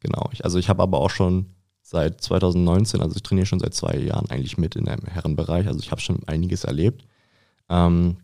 [0.00, 0.28] Genau.
[0.32, 1.46] Ich, also ich habe aber auch schon
[1.82, 5.66] seit 2019, also ich trainiere schon seit zwei Jahren eigentlich mit in dem Herrenbereich.
[5.66, 7.06] Also ich habe schon einiges erlebt.
[7.68, 8.16] Ähm,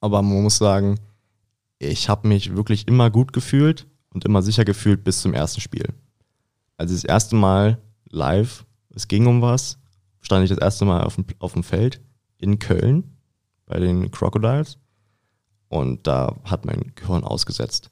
[0.00, 0.98] aber man muss sagen,
[1.78, 5.86] ich habe mich wirklich immer gut gefühlt und immer sicher gefühlt bis zum ersten Spiel.
[6.76, 9.78] Also das erste Mal live, es ging um was,
[10.20, 12.00] stand ich das erste Mal auf dem, auf dem Feld
[12.38, 13.16] in Köln
[13.70, 14.78] bei den Crocodiles
[15.68, 17.90] und da hat mein Gehirn ausgesetzt.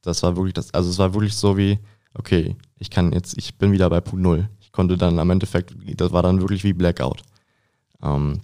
[0.00, 1.78] Das war wirklich das, also es war wirklich so wie,
[2.14, 4.48] okay, ich kann jetzt, ich bin wieder bei Punkt Null.
[4.60, 7.22] Ich konnte dann am Endeffekt, das war dann wirklich wie Blackout.
[8.02, 8.40] Ähm,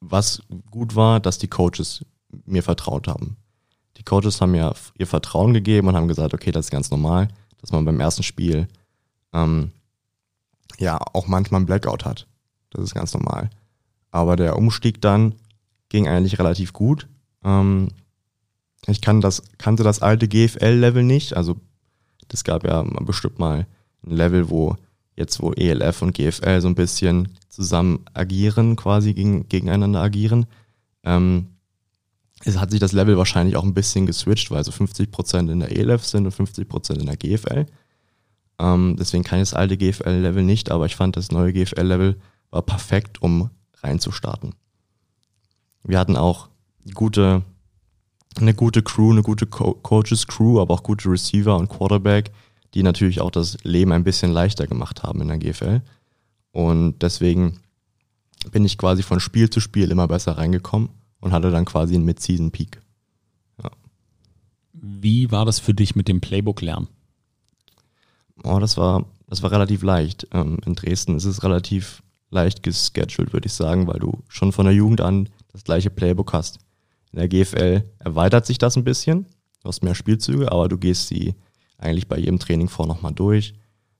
[0.00, 2.04] was gut war, dass die Coaches
[2.44, 3.38] mir vertraut haben.
[3.96, 7.28] Die Coaches haben mir ihr Vertrauen gegeben und haben gesagt, okay, das ist ganz normal,
[7.62, 8.68] dass man beim ersten Spiel
[9.32, 9.72] ähm,
[10.78, 12.26] ja auch manchmal einen Blackout hat.
[12.68, 13.48] Das ist ganz normal.
[14.14, 15.34] Aber der Umstieg dann
[15.88, 17.08] ging eigentlich relativ gut.
[17.42, 17.88] Ähm,
[18.86, 21.36] ich kann das, kannte das alte GFL-Level nicht.
[21.36, 21.56] Also
[22.28, 23.66] das gab ja bestimmt mal
[24.06, 24.76] ein Level, wo
[25.16, 30.46] jetzt wo ELF und GFL so ein bisschen zusammen agieren, quasi gegen, gegeneinander agieren.
[31.02, 31.48] Ähm,
[32.44, 35.76] es hat sich das Level wahrscheinlich auch ein bisschen geswitcht, weil so 50% in der
[35.76, 37.66] ELF sind und 50% in der GFL.
[38.60, 42.16] Ähm, deswegen kann ich das alte GFL-Level nicht, aber ich fand das neue GFL-Level
[42.52, 43.50] war perfekt, um
[43.84, 44.54] reinzustarten.
[45.84, 46.48] Wir hatten auch
[46.94, 47.42] gute,
[48.36, 52.32] eine gute Crew, eine gute Co Coaches-Crew, aber auch gute Receiver und Quarterback,
[52.72, 55.82] die natürlich auch das Leben ein bisschen leichter gemacht haben in der GFL.
[56.52, 57.60] Und deswegen
[58.50, 60.88] bin ich quasi von Spiel zu Spiel immer besser reingekommen
[61.20, 62.80] und hatte dann quasi einen Mid-Season-Peak.
[63.62, 63.70] Ja.
[64.72, 66.88] Wie war das für dich mit dem Playbook-Lernen?
[68.42, 70.28] Oh, das war, das war relativ leicht.
[70.32, 74.66] Ähm, in Dresden ist es relativ leicht gescheduled, würde ich sagen, weil du schon von
[74.66, 76.58] der Jugend an das gleiche Playbook hast.
[77.12, 79.26] In der GFL erweitert sich das ein bisschen.
[79.62, 81.34] Du hast mehr Spielzüge, aber du gehst sie
[81.78, 83.54] eigentlich bei jedem Training vor nochmal durch.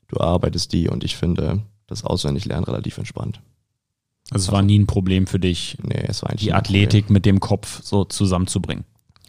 [0.09, 3.41] Du arbeitest die und ich finde das Auswendiglernen relativ entspannt.
[4.31, 7.27] Also es war nie ein Problem für dich, nee, es war eigentlich die Athletik mit
[7.27, 8.85] dem Kopf so zusammenzubringen.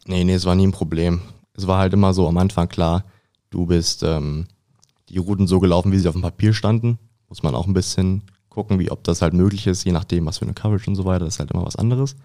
[0.06, 1.22] Nee, nee, es war nie ein Problem.
[1.54, 3.04] Es war halt immer so am Anfang klar,
[3.50, 4.48] du bist ähm,
[5.10, 6.98] die Routen so gelaufen, wie sie auf dem Papier standen.
[7.28, 8.24] Muss man auch ein bisschen
[8.56, 11.06] gucken, wie ob das halt möglich ist, je nachdem, was für eine Coverage und so
[11.06, 11.26] weiter.
[11.26, 12.16] Das ist halt immer was anderes.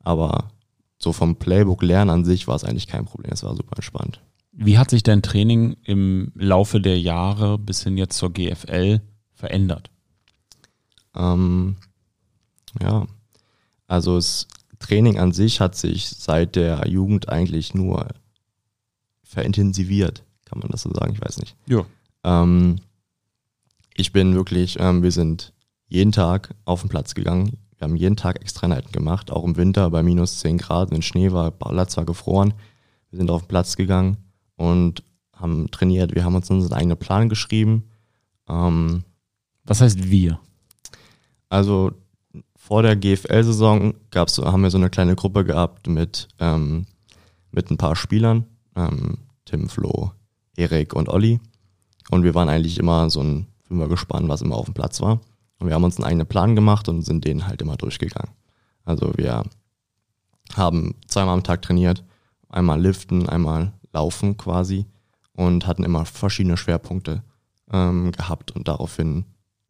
[0.00, 0.50] Aber
[0.98, 3.32] so vom Playbook lernen an sich war es eigentlich kein Problem.
[3.32, 4.20] Es war super entspannt.
[4.52, 9.00] Wie hat sich dein Training im Laufe der Jahre bis hin jetzt zur GFL
[9.34, 9.90] verändert?
[11.14, 11.76] Ähm,
[12.82, 13.06] ja,
[13.86, 18.08] also das Training an sich hat sich seit der Jugend eigentlich nur
[19.24, 21.12] verintensiviert, kann man das so sagen?
[21.12, 21.54] Ich weiß nicht.
[21.66, 21.84] Ja.
[22.24, 22.76] Ähm,
[23.94, 25.52] ich bin wirklich, ähm, wir sind
[25.88, 27.58] jeden Tag auf den Platz gegangen.
[27.78, 31.32] Wir haben jeden Tag Extraeinheiten gemacht, auch im Winter bei minus 10 Grad, wenn Schnee
[31.32, 32.54] war, Platz war gefroren.
[33.10, 34.16] Wir sind auf den Platz gegangen
[34.56, 36.14] und haben trainiert.
[36.14, 37.84] Wir haben uns unseren eigenen Plan geschrieben.
[38.48, 39.04] Ähm,
[39.64, 40.40] Was heißt wir?
[41.48, 41.92] Also
[42.56, 46.86] vor der GFL-Saison gab's, haben wir so eine kleine Gruppe gehabt mit, ähm,
[47.52, 50.12] mit ein paar Spielern, ähm, Tim, Flo,
[50.56, 51.40] Erik und Olli.
[52.10, 55.20] Und wir waren eigentlich immer so ein Fünfer gespannt, was immer auf dem Platz war.
[55.58, 58.32] Und wir haben uns einen eigenen Plan gemacht und sind den halt immer durchgegangen.
[58.84, 59.44] Also wir
[60.54, 62.04] haben zweimal am Tag trainiert,
[62.48, 64.86] einmal liften, einmal laufen quasi
[65.32, 67.22] und hatten immer verschiedene Schwerpunkte
[67.72, 69.24] ähm, gehabt und daraufhin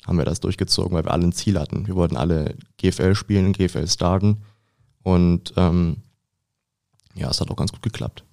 [0.07, 1.87] haben wir das durchgezogen, weil wir alle ein Ziel hatten.
[1.87, 4.43] Wir wollten alle GFL spielen, GFL starten
[5.03, 5.99] und ähm,
[7.15, 8.25] ja, es hat auch ganz gut geklappt.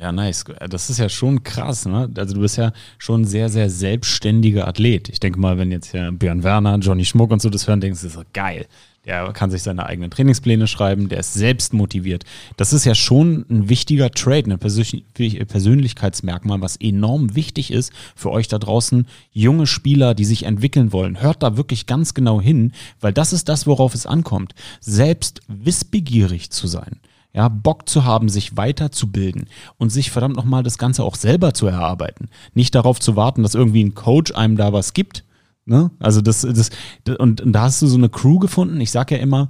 [0.00, 0.44] Ja, nice.
[0.68, 2.10] Das ist ja schon krass, ne?
[2.16, 5.08] Also du bist ja schon sehr, sehr selbstständiger Athlet.
[5.08, 8.00] Ich denke mal, wenn jetzt ja Björn Werner, Johnny Schmuck und so das hören, denkst
[8.00, 8.66] du, das ist geil.
[9.06, 12.24] Der kann sich seine eigenen Trainingspläne schreiben, der ist selbst motiviert.
[12.56, 18.48] Das ist ja schon ein wichtiger Trade, ein Persönlichkeitsmerkmal, was enorm wichtig ist für euch
[18.48, 21.20] da draußen, junge Spieler, die sich entwickeln wollen.
[21.20, 24.54] Hört da wirklich ganz genau hin, weil das ist das, worauf es ankommt.
[24.80, 26.98] Selbst wissbegierig zu sein
[27.34, 31.66] ja, Bock zu haben, sich weiterzubilden und sich verdammt nochmal das Ganze auch selber zu
[31.66, 32.28] erarbeiten.
[32.54, 35.24] Nicht darauf zu warten, dass irgendwie ein Coach einem da was gibt.
[35.66, 35.90] Ne?
[35.98, 36.70] Also das, das,
[37.18, 38.80] und, und da hast du so eine Crew gefunden.
[38.80, 39.48] Ich sag ja immer,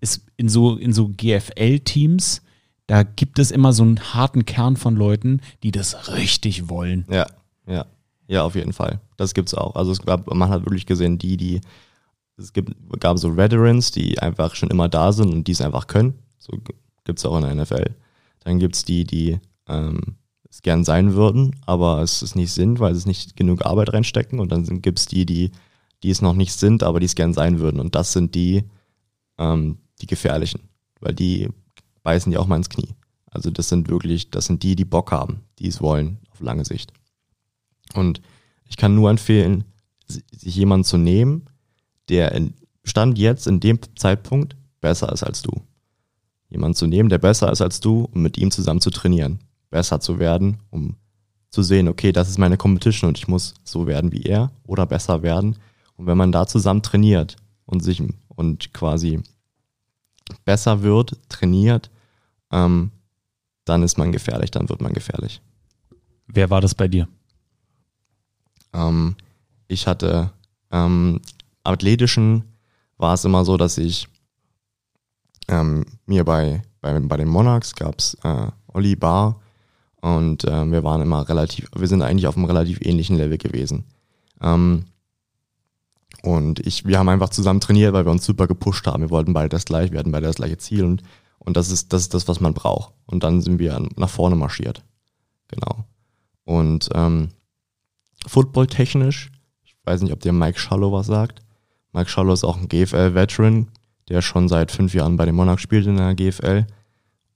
[0.00, 2.42] ist in so, in so GFL-Teams,
[2.86, 7.04] da gibt es immer so einen harten Kern von Leuten, die das richtig wollen.
[7.10, 7.26] Ja,
[7.66, 7.86] ja.
[8.26, 9.00] Ja, auf jeden Fall.
[9.16, 9.74] Das gibt's auch.
[9.74, 11.60] Also es gab, man hat wirklich gesehen, die, die,
[12.38, 15.86] es gibt, gab so Veterans, die einfach schon immer da sind und die es einfach
[15.88, 16.14] können.
[16.38, 16.58] So
[17.04, 17.94] gibt es auch in der NFL.
[18.40, 19.38] Dann gibt es die, die
[19.68, 20.16] ähm,
[20.48, 24.40] es gern sein würden, aber es ist nicht sind, weil sie nicht genug Arbeit reinstecken.
[24.40, 25.52] Und dann gibt es die, die,
[26.02, 27.80] die es noch nicht sind, aber die es gern sein würden.
[27.80, 28.64] Und das sind die,
[29.38, 30.68] ähm, die gefährlichen,
[31.00, 31.48] weil die
[32.02, 32.94] beißen die auch mal ins Knie.
[33.30, 36.64] Also das sind wirklich, das sind die, die Bock haben, die es wollen auf lange
[36.64, 36.92] Sicht.
[37.94, 38.20] Und
[38.68, 39.64] ich kann nur empfehlen,
[40.06, 41.46] sich jemanden zu nehmen,
[42.08, 42.38] der
[42.84, 45.62] Stand jetzt in dem Zeitpunkt besser ist als du
[46.54, 49.40] jemanden zu nehmen, der besser ist als du, um mit ihm zusammen zu trainieren,
[49.70, 50.96] besser zu werden, um
[51.50, 54.86] zu sehen, okay, das ist meine Competition und ich muss so werden wie er oder
[54.86, 55.56] besser werden.
[55.96, 57.36] Und wenn man da zusammen trainiert
[57.66, 59.20] und sich und quasi
[60.44, 61.90] besser wird, trainiert,
[62.50, 62.90] ähm,
[63.64, 65.40] dann ist man gefährlich, dann wird man gefährlich.
[66.26, 67.08] Wer war das bei dir?
[68.72, 69.16] Ähm,
[69.68, 70.32] ich hatte
[70.70, 71.20] ähm,
[71.62, 72.44] athletischen
[72.96, 74.08] war es immer so, dass ich
[75.48, 79.40] ähm, mir bei, bei, bei den Monarchs gab es äh, Olli Bar
[80.00, 83.84] und äh, wir waren immer relativ, wir sind eigentlich auf einem relativ ähnlichen Level gewesen.
[84.40, 84.84] Ähm,
[86.22, 89.02] und ich, wir haben einfach zusammen trainiert, weil wir uns super gepusht haben.
[89.02, 91.02] Wir wollten beide das gleiche, wir hatten beide das gleiche Ziel und,
[91.38, 92.94] und das ist, das ist das, was man braucht.
[93.06, 94.82] Und dann sind wir nach vorne marschiert.
[95.48, 95.84] Genau.
[96.44, 97.28] Und ähm,
[98.26, 99.30] footballtechnisch,
[99.64, 101.42] ich weiß nicht, ob dir Mike Schallow was sagt.
[101.92, 103.68] Mike Schallow ist auch ein GFL-Veteran,
[104.08, 106.66] der schon seit fünf Jahren bei den Monarchs spielt in der GFL.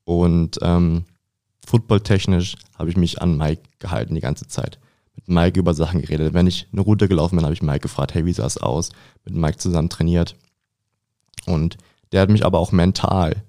[0.04, 1.04] Und ähm,
[1.66, 4.78] footballtechnisch habe ich mich an Mike gehalten die ganze Zeit.
[5.14, 6.34] Mit Mike über Sachen geredet.
[6.34, 8.90] Wenn ich eine Route gelaufen bin, habe ich Mike gefragt, hey, wie sah es aus?
[9.24, 10.36] Mit Mike zusammen trainiert.
[11.46, 11.76] Und
[12.12, 13.42] der hat mich aber auch mental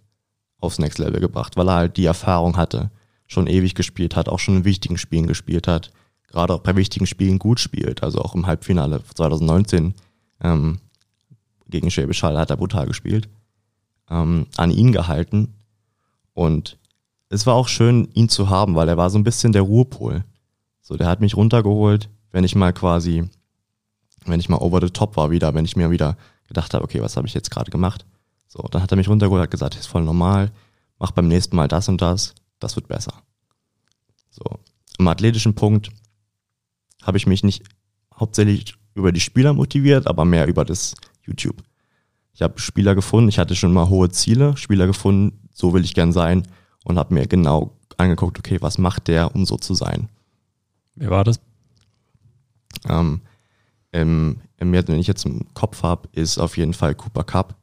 [0.60, 2.92] aufs Next Level gebracht, weil er halt die Erfahrung hatte,
[3.28, 5.92] schon ewig gespielt hat, auch schon in wichtigen Spielen gespielt hat,
[6.28, 9.94] gerade auch bei wichtigen Spielen gut spielt, also auch im Halbfinale 2019
[10.42, 10.80] ähm,
[11.70, 13.30] gegen Schwäbisch Hall hat er brutal gespielt,
[14.10, 15.54] ähm, an ihn gehalten.
[16.34, 16.78] Und
[17.30, 20.24] es war auch schön, ihn zu haben, weil er war so ein bisschen der Ruhepol.
[20.82, 23.30] So, der hat mich runtergeholt, wenn ich mal quasi,
[24.26, 27.02] wenn ich mal over the top war wieder, wenn ich mir wieder gedacht habe, okay,
[27.02, 28.06] was habe ich jetzt gerade gemacht?
[28.48, 30.52] So, dann hat er mich runtergeholt, hat gesagt, ist voll normal,
[30.98, 33.14] mach beim nächsten Mal das und das, das wird besser.
[34.32, 34.44] So,
[34.98, 35.92] im athletischen Punkt
[37.04, 37.64] habe ich mich nicht
[38.16, 40.96] hauptsächlich über die Spieler motiviert, aber mehr über das
[41.30, 41.64] YouTube.
[42.34, 45.94] Ich habe Spieler gefunden, ich hatte schon mal hohe Ziele, Spieler gefunden, so will ich
[45.94, 46.48] gern sein
[46.84, 50.10] und habe mir genau angeguckt, okay, was macht der, um so zu sein.
[50.96, 51.40] Wer war das?
[52.88, 53.22] Ähm,
[53.92, 57.56] im, im, wenn ich jetzt im Kopf habe, ist auf jeden Fall Cooper Cup.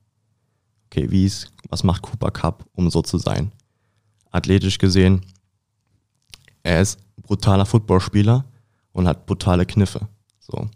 [0.86, 3.52] Okay, wie ist, was macht Cooper Cup, um so zu sein?
[4.30, 5.24] Athletisch gesehen,
[6.62, 8.44] er ist brutaler Footballspieler
[8.92, 10.08] und hat brutale Kniffe.
[10.40, 10.68] So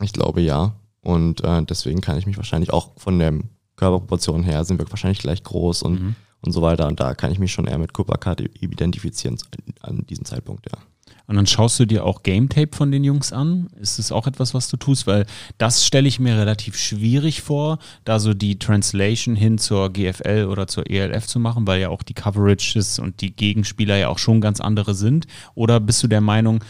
[0.00, 0.74] ich glaube ja.
[1.00, 3.34] Und äh, deswegen kann ich mich wahrscheinlich auch von der
[3.76, 6.16] Körperproportion her sind wir wahrscheinlich gleich groß und, mhm.
[6.44, 6.86] Und so weiter.
[6.86, 8.18] Und da kann ich mich schon eher mit Cooper
[8.60, 9.38] identifizieren
[9.80, 10.78] an diesem Zeitpunkt, ja.
[11.26, 13.68] Und dann schaust du dir auch Game Tape von den Jungs an.
[13.80, 15.06] Ist es auch etwas, was du tust?
[15.06, 15.24] Weil
[15.56, 20.66] das stelle ich mir relativ schwierig vor, da so die Translation hin zur GFL oder
[20.66, 24.42] zur ELF zu machen, weil ja auch die Coverages und die Gegenspieler ja auch schon
[24.42, 25.26] ganz andere sind.
[25.54, 26.62] Oder bist du der Meinung,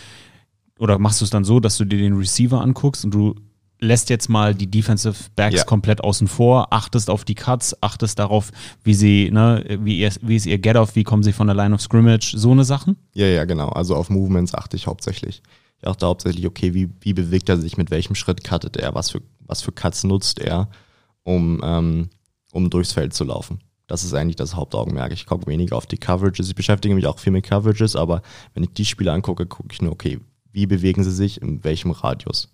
[0.79, 3.35] oder machst du es dann so, dass du dir den Receiver anguckst und du
[3.85, 5.65] lässt jetzt mal die Defensive Backs ja.
[5.65, 8.51] komplett außen vor, achtest auf die Cuts, achtest darauf,
[8.83, 11.75] wie sie, ne, wie, ihr, wie ist ihr Get-Off, wie kommen sie von der Line
[11.75, 12.97] of Scrimmage, so eine Sachen?
[13.15, 13.69] Ja, ja, genau.
[13.69, 15.43] Also auf Movements achte ich hauptsächlich.
[15.79, 19.11] Ich achte hauptsächlich, okay, wie, wie bewegt er sich, mit welchem Schritt cuttet er, was
[19.11, 20.69] für, was für Cuts nutzt er,
[21.23, 22.09] um, ähm,
[22.53, 23.61] um durchs Feld zu laufen.
[23.87, 25.13] Das ist eigentlich das Hauptaugenmerk.
[25.13, 26.49] Ich gucke weniger auf die Coverages.
[26.49, 28.23] Ich beschäftige mich auch viel mit Coverages, aber
[28.55, 30.21] wenn ich die Spiele angucke, gucke ich nur, okay,
[30.53, 32.49] wie bewegen sie sich, in welchem Radius.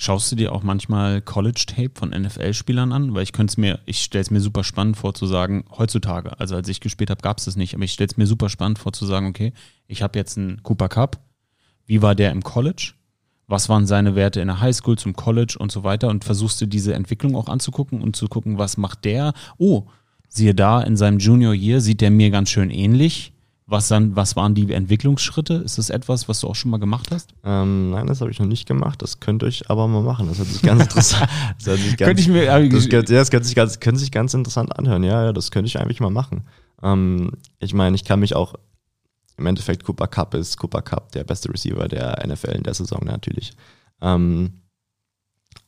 [0.00, 3.14] Schaust du dir auch manchmal College-Tape von NFL-Spielern an?
[3.14, 6.38] Weil ich könnte es mir, ich stelle es mir super spannend vor zu sagen, heutzutage,
[6.38, 8.48] also als ich gespielt habe, gab es das nicht, aber ich stelle es mir super
[8.48, 9.52] spannend vor zu sagen, okay,
[9.88, 11.18] ich habe jetzt einen Cooper Cup,
[11.84, 12.92] wie war der im College?
[13.48, 16.06] Was waren seine Werte in der Highschool zum College und so weiter?
[16.06, 19.32] Und versuchst du diese Entwicklung auch anzugucken und zu gucken, was macht der?
[19.56, 19.86] Oh,
[20.28, 23.32] siehe da, in seinem Junior Year sieht der mir ganz schön ähnlich
[23.70, 25.54] was, dann, was waren die Entwicklungsschritte?
[25.54, 27.34] Ist das etwas, was du auch schon mal gemacht hast?
[27.44, 29.02] Ähm, nein, das habe ich noch nicht gemacht.
[29.02, 30.26] Das könnte ich aber mal machen.
[30.26, 31.28] Das hört sich ganz interessant.
[31.58, 34.10] Das hört sich ganz, könnte ich mir, das, ja, das könnte sich ganz, könnte sich
[34.10, 35.04] ganz interessant anhören.
[35.04, 36.44] Ja, ja, das könnte ich eigentlich mal machen.
[36.82, 38.54] Ähm, ich meine, ich kann mich auch
[39.36, 43.04] im Endeffekt Cooper Cup ist Cooper Cup der beste Receiver der NFL in der Saison
[43.04, 43.52] natürlich.
[44.00, 44.62] Ähm,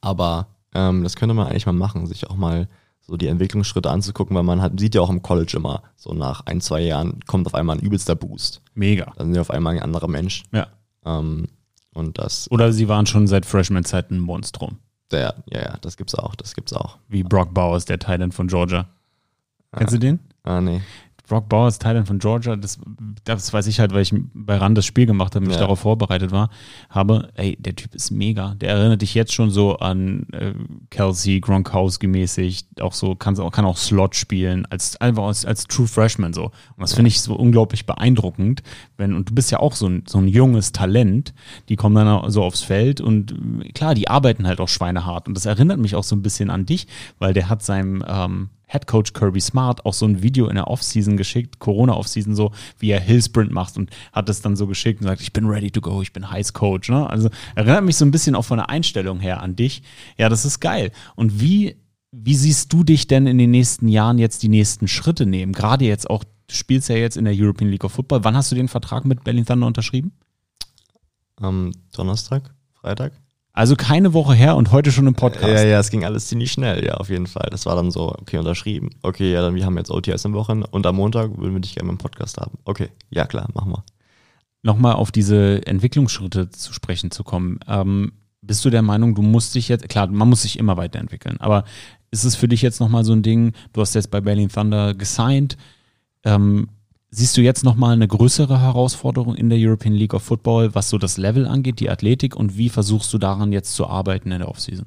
[0.00, 2.66] aber ähm, das könnte man eigentlich mal machen, sich auch mal
[3.10, 6.46] so die Entwicklungsschritte anzugucken, weil man hat, sieht ja auch im College immer, so nach
[6.46, 8.62] ein, zwei Jahren kommt auf einmal ein übelster Boost.
[8.74, 9.12] Mega.
[9.16, 10.44] Dann sind sie auf einmal ein anderer Mensch.
[10.52, 10.68] Ja.
[11.04, 11.48] Ähm,
[11.92, 12.48] und das.
[12.52, 14.78] Oder sie waren schon seit Freshman-Zeiten ein Monstrum.
[15.10, 16.98] Der, ja, ja, das gibt's auch, das gibt's auch.
[17.08, 18.86] Wie Brock Bowers, der Thailand von Georgia.
[19.76, 20.20] Kennst du den?
[20.44, 20.80] Ah, nee.
[21.30, 22.80] Brock Bowers, Thailand von Georgia, das,
[23.22, 25.60] das weiß ich halt, weil ich bei Rand das Spiel gemacht habe, mich ja.
[25.60, 26.50] darauf vorbereitet war,
[26.88, 28.56] habe, ey, der Typ ist mega.
[28.56, 30.54] Der erinnert dich jetzt schon so an äh,
[30.90, 35.86] Kelsey, Gronkowski mäßig, auch so, kann, kann auch Slot spielen, als, einfach als, als True
[35.86, 36.46] Freshman so.
[36.46, 36.96] Und das ja.
[36.96, 38.64] finde ich so unglaublich beeindruckend,
[38.96, 41.32] wenn, und du bist ja auch so ein, so ein junges Talent,
[41.68, 43.36] die kommen dann so aufs Feld und
[43.72, 45.28] klar, die arbeiten halt auch schweinehart.
[45.28, 46.88] Und das erinnert mich auch so ein bisschen an dich,
[47.20, 50.68] weil der hat seinem, ähm, Head Coach Kirby Smart auch so ein Video in der
[50.68, 55.09] Offseason geschickt, Corona-Offseason so, wie er Hillsprint macht und hat es dann so geschickt und
[55.09, 56.88] sagt, ich bin ready to go, ich bin Heiß Coach.
[56.88, 57.09] Ne?
[57.09, 59.83] Also erinnert mich so ein bisschen auch von der Einstellung her an dich.
[60.16, 60.92] Ja, das ist geil.
[61.16, 61.76] Und wie,
[62.12, 65.52] wie siehst du dich denn in den nächsten Jahren jetzt die nächsten Schritte nehmen?
[65.52, 68.22] Gerade jetzt auch, du spielst ja jetzt in der European League of Football.
[68.22, 70.12] Wann hast du den Vertrag mit Berlin Thunder unterschrieben?
[71.37, 73.19] Am Donnerstag, Freitag.
[73.52, 75.48] Also keine Woche her und heute schon im Podcast.
[75.48, 77.48] Ja, ja, es ging alles ziemlich schnell, ja, auf jeden Fall.
[77.50, 78.90] Das war dann so, okay, unterschrieben.
[79.02, 81.74] Okay, ja, dann wir haben jetzt OTS im Wochen und am Montag würden wir dich
[81.74, 82.58] gerne im Podcast haben.
[82.64, 83.84] Okay, ja klar, machen wir.
[84.62, 87.58] Nochmal auf diese Entwicklungsschritte zu sprechen zu kommen.
[87.66, 91.38] Ähm, bist du der Meinung, du musst dich jetzt, klar, man muss sich immer weiterentwickeln,
[91.40, 91.64] aber
[92.10, 94.94] ist es für dich jetzt nochmal so ein Ding, du hast jetzt bei Berlin Thunder
[94.94, 95.56] gesigned,
[96.24, 96.68] ähm,
[97.12, 100.96] Siehst du jetzt nochmal eine größere Herausforderung in der European League of Football, was so
[100.96, 104.48] das Level angeht, die Athletik und wie versuchst du daran jetzt zu arbeiten in der
[104.48, 104.86] Offseason?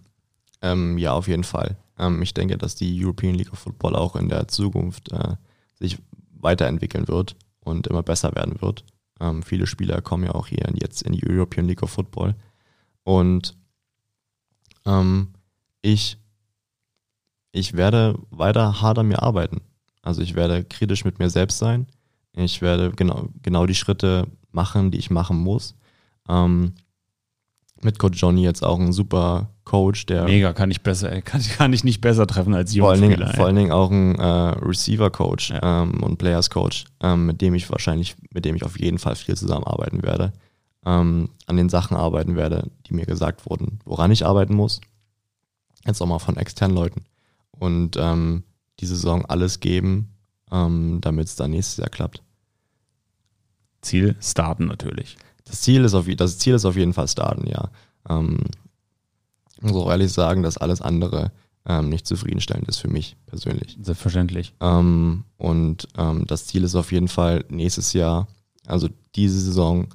[0.62, 1.76] Ähm, ja, auf jeden Fall.
[2.00, 5.36] Ähm, ich denke, dass die European League of Football auch in der Zukunft äh,
[5.78, 5.98] sich
[6.32, 8.86] weiterentwickeln wird und immer besser werden wird.
[9.20, 12.36] Ähm, viele Spieler kommen ja auch hier jetzt in die European League of Football.
[13.04, 13.58] Und
[14.86, 15.34] ähm,
[15.82, 16.18] ich,
[17.52, 19.60] ich werde weiter hart an mir arbeiten.
[20.02, 21.88] Also ich werde kritisch mit mir selbst sein
[22.36, 25.76] ich werde genau, genau die Schritte machen, die ich machen muss.
[26.28, 26.74] Ähm,
[27.82, 30.26] mit Coach Johnny jetzt auch ein super Coach, der.
[30.26, 33.46] Mega, kann ich besser, kann, kann ich nicht besser treffen als Vor allen Dingen, vor
[33.46, 35.84] allen Dingen auch ein äh, Receiver-Coach ja.
[35.84, 39.36] ähm, und Players-Coach, ähm, mit dem ich wahrscheinlich, mit dem ich auf jeden Fall viel
[39.36, 40.34] zusammenarbeiten werde.
[40.86, 44.82] Ähm, an den Sachen arbeiten werde, die mir gesagt wurden, woran ich arbeiten muss.
[45.86, 47.06] Jetzt auch mal von externen Leuten.
[47.52, 48.44] Und ähm,
[48.80, 50.13] die Saison alles geben,
[50.54, 52.22] ähm, damit es dann nächstes Jahr klappt.
[53.82, 55.18] Ziel starten natürlich.
[55.44, 57.70] Das Ziel ist auf, das Ziel ist auf jeden Fall starten, ja.
[58.10, 58.40] Ähm,
[59.58, 61.32] ich muss auch ehrlich sagen, dass alles andere
[61.66, 63.78] ähm, nicht zufriedenstellend ist für mich persönlich.
[63.82, 64.54] Selbstverständlich.
[64.62, 68.28] Ähm, und ähm, das Ziel ist auf jeden Fall nächstes Jahr,
[68.66, 69.88] also diese Saison,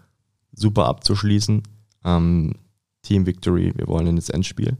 [0.52, 1.62] super abzuschließen.
[2.04, 2.54] Ähm,
[3.02, 4.76] Team Victory, wir wollen in das Endspiel.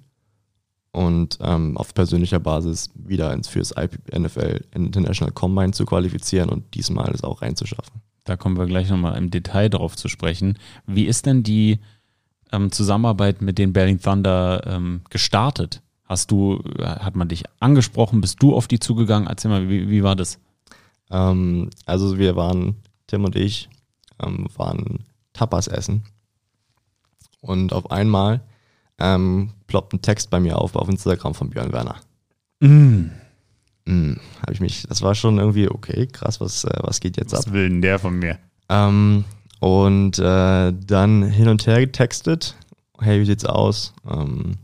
[0.91, 7.11] Und ähm, auf persönlicher Basis wieder ins fürs NFL International Combine zu qualifizieren und diesmal
[7.13, 8.01] es auch reinzuschaffen.
[8.25, 10.59] Da kommen wir gleich nochmal im Detail drauf zu sprechen.
[10.87, 11.79] Wie ist denn die
[12.53, 15.83] ähm, Zusammenarbeit mit den Berlin Thunder ähm, gestartet?
[16.05, 18.23] Hast du, hat man dich angesprochen?
[18.23, 19.29] Bist du auf die zugegangen?
[19.29, 20.39] Erzähl mal, wie, wie war das?
[21.11, 22.77] Ähm, also wir waren,
[23.07, 23.69] Tim und ich,
[24.23, 26.05] ähm, waren Tapas essen.
[27.41, 28.41] Und auf einmal
[28.99, 31.97] ähm, ploppt ein Text bei mir auf auf Instagram von Björn Werner.
[32.61, 33.11] Mm.
[33.85, 37.33] Mm, habe ich mich, das war schon irgendwie, okay, krass, was, äh, was geht jetzt
[37.33, 37.53] Was ab?
[37.53, 38.39] will denn der von mir?
[38.69, 39.25] Ähm,
[39.61, 42.55] und äh, dann hin und her getextet,
[43.01, 43.95] hey, wie sieht's aus?
[44.09, 44.57] Ähm,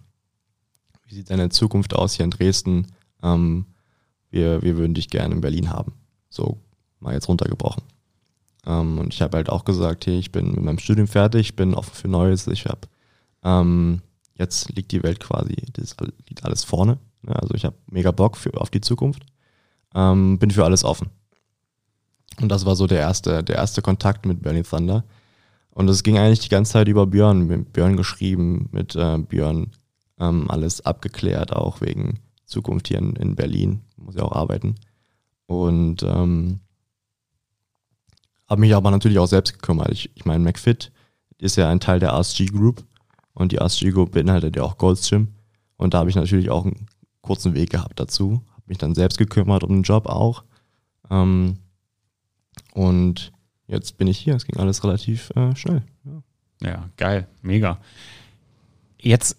[1.07, 2.89] wie sieht deine Zukunft aus hier in Dresden?
[3.22, 3.66] Ähm,
[4.30, 5.93] wir, wir würden dich gerne in Berlin haben.
[6.28, 6.59] So
[7.01, 7.82] mal jetzt runtergebrochen.
[8.66, 11.57] Ähm, und ich habe halt auch gesagt, hey, ich bin mit meinem Studium fertig, ich
[11.57, 12.80] bin offen für Neues, ich habe
[13.43, 14.03] ähm,
[14.37, 15.97] jetzt liegt die Welt quasi, das
[16.28, 16.99] liegt alles vorne.
[17.22, 17.35] Ne?
[17.41, 19.24] Also ich habe mega Bock für, auf die Zukunft.
[19.95, 21.11] Ähm, bin für alles offen.
[22.41, 25.05] Und das war so der erste, der erste Kontakt mit Bernie Thunder.
[25.70, 29.72] Und es ging eigentlich die ganze Zeit über Björn, mit Björn geschrieben, mit äh, Björn
[30.18, 34.76] ähm, alles abgeklärt, auch wegen Zukunft hier in, in Berlin, muss ja auch arbeiten.
[35.47, 36.61] Und ähm,
[38.49, 39.91] habe mich aber natürlich auch selbst gekümmert.
[39.91, 40.93] Ich, ich meine, McFit
[41.39, 42.85] ist ja ein Teil der RSG Group
[43.35, 45.28] und die Group beinhaltet ja auch Gold's Gym.
[45.76, 46.87] Und da habe ich natürlich auch einen
[47.20, 48.43] kurzen Weg gehabt dazu.
[48.53, 50.45] Habe mich dann selbst gekümmert um den Job auch.
[51.11, 51.59] Ähm,
[52.72, 53.32] und
[53.66, 54.37] jetzt bin ich hier.
[54.37, 55.82] Es ging alles relativ äh, schnell.
[56.05, 56.22] Ja.
[56.62, 57.78] Ja, geil, mega.
[58.99, 59.37] Jetzt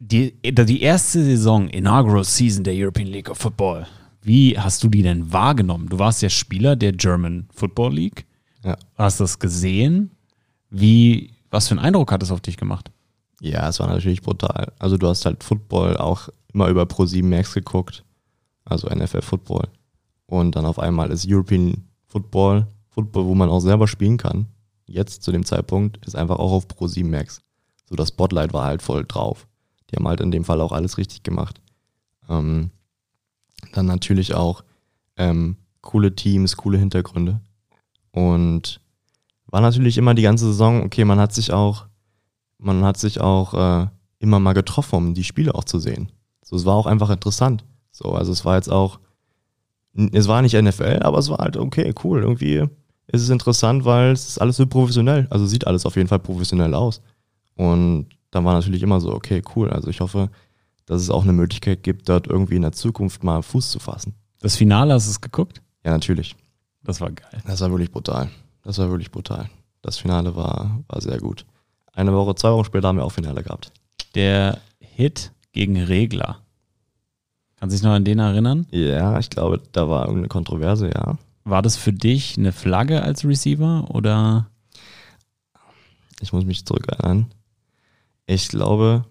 [0.00, 3.86] die, die erste Saison, Inaugural Season der European League of Football.
[4.22, 5.88] Wie hast du die denn wahrgenommen?
[5.88, 8.26] Du warst ja Spieler der German Football League.
[8.62, 8.76] Ja.
[8.96, 10.10] Hast das gesehen?
[10.70, 12.90] Wie, was für einen Eindruck hat es auf dich gemacht?
[13.40, 14.72] Ja, es war natürlich brutal.
[14.78, 18.04] Also du hast halt Football auch immer über Pro7 Max geguckt,
[18.64, 19.68] also NFL Football.
[20.26, 24.46] Und dann auf einmal ist European Football, Football, wo man auch selber spielen kann.
[24.86, 27.40] Jetzt zu dem Zeitpunkt ist einfach auch auf Pro7 Max.
[27.88, 29.46] So das Spotlight war halt voll drauf.
[29.90, 31.60] Die haben halt in dem Fall auch alles richtig gemacht.
[32.28, 32.70] Ähm,
[33.72, 34.64] dann natürlich auch
[35.16, 37.40] ähm, coole Teams, coole Hintergründe.
[38.10, 38.80] Und
[39.46, 41.87] war natürlich immer die ganze Saison, okay, man hat sich auch
[42.58, 43.86] man hat sich auch äh,
[44.18, 46.10] immer mal getroffen, um die Spiele auch zu sehen.
[46.42, 47.64] So, es war auch einfach interessant.
[47.90, 49.00] So, also es war jetzt auch,
[50.12, 52.22] es war nicht NFL, aber es war halt okay, cool.
[52.22, 52.64] Irgendwie
[53.06, 55.26] ist es interessant, weil es ist alles so professionell.
[55.30, 57.00] Also sieht alles auf jeden Fall professionell aus.
[57.54, 59.70] Und dann war natürlich immer so, okay, cool.
[59.70, 60.30] Also ich hoffe,
[60.86, 64.14] dass es auch eine Möglichkeit gibt, dort irgendwie in der Zukunft mal Fuß zu fassen.
[64.40, 65.60] Das Finale hast du es geguckt?
[65.84, 66.36] Ja, natürlich.
[66.82, 67.42] Das war geil.
[67.46, 68.30] Das war wirklich brutal.
[68.62, 69.50] Das war wirklich brutal.
[69.82, 71.44] Das Finale war, war sehr gut.
[71.98, 73.72] Eine Woche, zwei Wochen später haben wir auch Finale gehabt.
[74.14, 76.38] Der Hit gegen Regler.
[77.56, 78.68] Kannst du dich noch an den erinnern?
[78.70, 81.18] Ja, ich glaube, da war irgendeine Kontroverse, ja.
[81.42, 84.48] War das für dich eine Flagge als Receiver oder?
[86.20, 87.34] Ich muss mich zurückerinnern.
[88.26, 89.04] Ich glaube,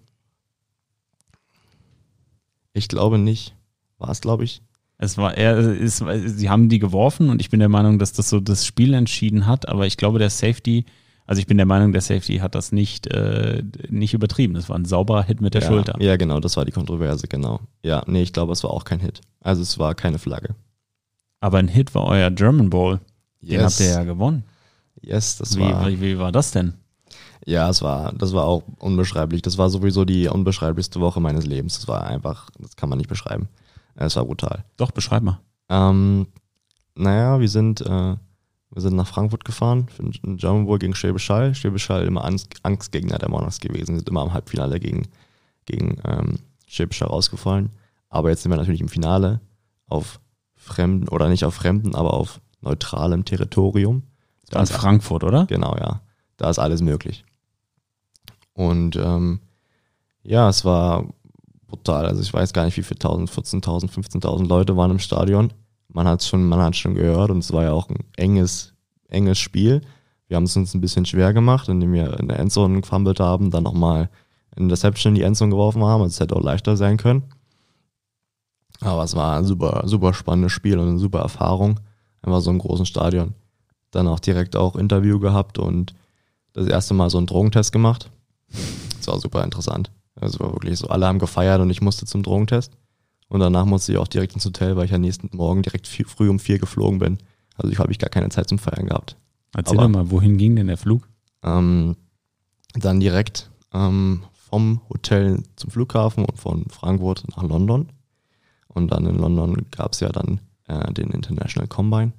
[2.72, 3.54] ich glaube nicht.
[3.98, 4.62] War es, glaube ich.
[4.96, 8.30] Es war er ist, sie haben die geworfen und ich bin der Meinung, dass das
[8.30, 10.86] so das Spiel entschieden hat, aber ich glaube, der Safety,
[11.28, 14.54] also ich bin der Meinung, der Safety hat das nicht, äh, nicht übertrieben.
[14.54, 16.00] Das war ein sauberer Hit mit der ja, Schulter.
[16.00, 17.60] Ja, genau, das war die Kontroverse, genau.
[17.82, 19.20] Ja, nee, ich glaube, es war auch kein Hit.
[19.42, 20.54] Also es war keine Flagge.
[21.40, 23.00] Aber ein Hit war euer German Bowl.
[23.42, 24.44] Den habt ihr ja gewonnen.
[25.02, 25.86] Yes, das Wie, war.
[25.86, 26.72] wie, wie war das denn?
[27.44, 29.42] Ja, es war, das war auch unbeschreiblich.
[29.42, 31.74] Das war sowieso die unbeschreiblichste Woche meines Lebens.
[31.74, 33.48] Das war einfach, das kann man nicht beschreiben.
[33.96, 34.64] Es war brutal.
[34.78, 35.40] Doch, beschreib mal.
[35.68, 36.26] Ähm,
[36.94, 38.16] naja, wir sind, äh,
[38.70, 41.54] wir sind nach Frankfurt gefahren für den German Bowl gegen Schwäbisch Hall.
[41.54, 45.08] Schwäbisch Hall immer Angst, Angstgegner der Monarchs gewesen, sind immer im Halbfinale gegen,
[45.64, 47.70] gegen ähm, Schwäbisch Hall rausgefallen.
[48.10, 49.40] Aber jetzt sind wir natürlich im Finale
[49.86, 50.20] auf
[50.54, 54.02] fremden, oder nicht auf fremden, aber auf neutralem Territorium.
[54.50, 55.46] War in Frankfurt, oder?
[55.46, 56.00] Genau, ja.
[56.36, 57.24] Da ist alles möglich.
[58.52, 59.40] Und ähm,
[60.22, 61.06] ja, es war
[61.66, 62.06] brutal.
[62.06, 65.52] Also ich weiß gar nicht, wie viele 1000, 14.000, 15.000 Leute waren im Stadion.
[65.88, 68.74] Man hat schon, man hat schon gehört und es war ja auch ein enges,
[69.08, 69.80] enges Spiel.
[70.26, 73.50] Wir haben es uns ein bisschen schwer gemacht, indem wir in der Endzone gefumbled haben,
[73.50, 74.10] dann nochmal
[74.56, 76.02] in Interception in die Endzone geworfen haben.
[76.02, 77.22] Also es hätte auch leichter sein können.
[78.80, 81.80] Aber es war ein super, super spannendes Spiel und eine super Erfahrung.
[82.22, 83.34] Einfach so im großen Stadion
[83.90, 85.94] dann auch direkt auch Interview gehabt und
[86.52, 88.10] das erste Mal so einen Drogentest gemacht.
[88.98, 89.90] Das war super interessant.
[90.20, 92.72] Also war wirklich so, alle haben gefeiert und ich musste zum Drogentest.
[93.28, 96.06] Und danach musste ich auch direkt ins Hotel, weil ich ja nächsten Morgen direkt viel,
[96.06, 97.18] früh um vier geflogen bin.
[97.56, 99.16] Also ich habe ich gar keine Zeit zum Feiern gehabt.
[99.54, 101.08] Erzähl Aber- doch mal, wohin ging denn der Flug?
[101.42, 101.96] Ähm,
[102.74, 107.90] dann direkt ähm, vom Hotel zum Flughafen und von Frankfurt nach London.
[108.68, 112.12] Und dann in London gab es ja dann äh, den International Combine.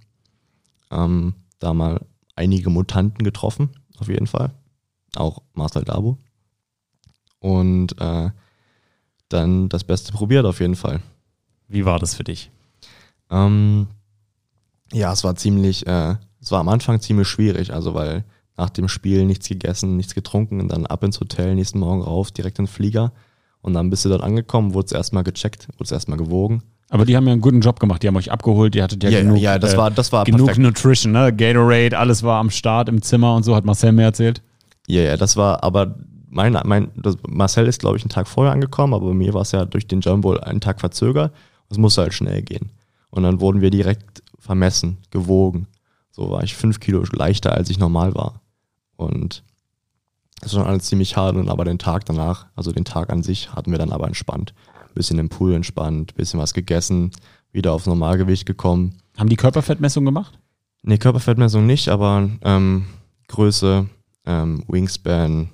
[0.92, 2.02] Ähm, da mal
[2.36, 4.52] einige Mutanten getroffen, auf jeden Fall.
[5.16, 6.18] Auch Marcel Dabo.
[7.40, 8.30] Und äh,
[9.30, 11.00] dann das Beste probiert, auf jeden Fall.
[11.68, 12.52] Wie war das für dich?
[13.30, 13.88] Ähm,
[14.92, 18.24] ja, es war ziemlich, äh, es war am Anfang ziemlich schwierig, also weil
[18.58, 22.32] nach dem Spiel nichts gegessen, nichts getrunken und dann ab ins Hotel, nächsten Morgen rauf,
[22.32, 23.14] direkt in den Flieger
[23.62, 26.64] und dann bist du dort angekommen, wurdest erstmal gecheckt, wurdest erstmal gewogen.
[26.90, 28.02] Aber die haben ja einen guten Job gemacht.
[28.02, 28.74] Die haben euch abgeholt.
[28.74, 30.64] Die hattet ja, Ja, genug, ja, das äh, war, das war genug perfekt.
[30.64, 31.32] Nutrition, ne?
[31.32, 34.42] Gatorade, alles war am Start im Zimmer und so, hat Marcel mir erzählt.
[34.88, 35.96] Ja, ja, das war, aber
[36.30, 36.92] mein, mein,
[37.28, 39.88] Marcel ist, glaube ich, einen Tag vorher angekommen, aber bei mir war es ja durch
[39.88, 41.34] den Jumbo einen Tag verzögert.
[41.70, 42.72] Es musste halt schnell gehen.
[43.10, 45.68] Und dann wurden wir direkt vermessen, gewogen.
[46.12, 48.42] So war ich fünf Kilo leichter, als ich normal war.
[48.96, 49.44] Und
[50.42, 51.36] das war schon alles ziemlich hart.
[51.36, 54.54] Und aber den Tag danach, also den Tag an sich, hatten wir dann aber entspannt.
[54.96, 57.12] Bisschen im Pool entspannt, bisschen was gegessen,
[57.52, 58.98] wieder aufs Normalgewicht gekommen.
[59.18, 60.38] Haben die Körperfettmessung gemacht?
[60.82, 62.86] Nee, Körperfettmessung nicht, aber ähm,
[63.28, 63.88] Größe,
[64.26, 65.50] ähm, Wingspan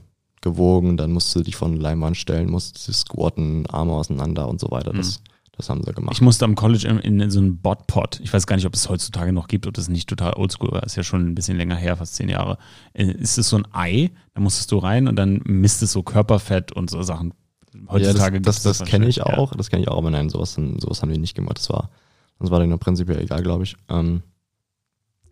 [0.45, 4.69] gewogen, dann musst du dich von Leinwand stellen, musst du squatten, Arme auseinander und so
[4.69, 4.93] weiter.
[4.93, 5.21] Das,
[5.57, 6.13] das haben sie gemacht.
[6.13, 8.19] Ich musste am College in, in so einen Botpot.
[8.21, 10.83] Ich weiß gar nicht, ob es heutzutage noch gibt, ob das nicht total oldschool war.
[10.83, 12.59] Ist ja schon ein bisschen länger her, fast zehn Jahre.
[12.93, 14.11] Äh, Ist es so ein Ei?
[14.35, 17.33] Da musstest du rein und dann misst es so Körperfett und so Sachen.
[17.89, 20.29] Heutzutage ja, das, gibt's das, das kenne ich auch, das kenne ich auch, aber nein,
[20.29, 21.57] sowas, sowas haben wir nicht gemacht.
[21.57, 21.89] Das war,
[22.39, 23.75] das war denen prinzipiell egal, glaube ich.
[23.89, 24.21] Ähm,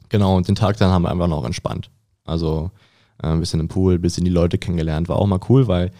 [0.10, 1.92] genau, und den Tag dann haben wir einfach noch entspannt.
[2.26, 2.72] Also
[3.32, 5.10] ein bisschen im Pool, ein bisschen die Leute kennengelernt.
[5.10, 5.92] War auch mal cool, weil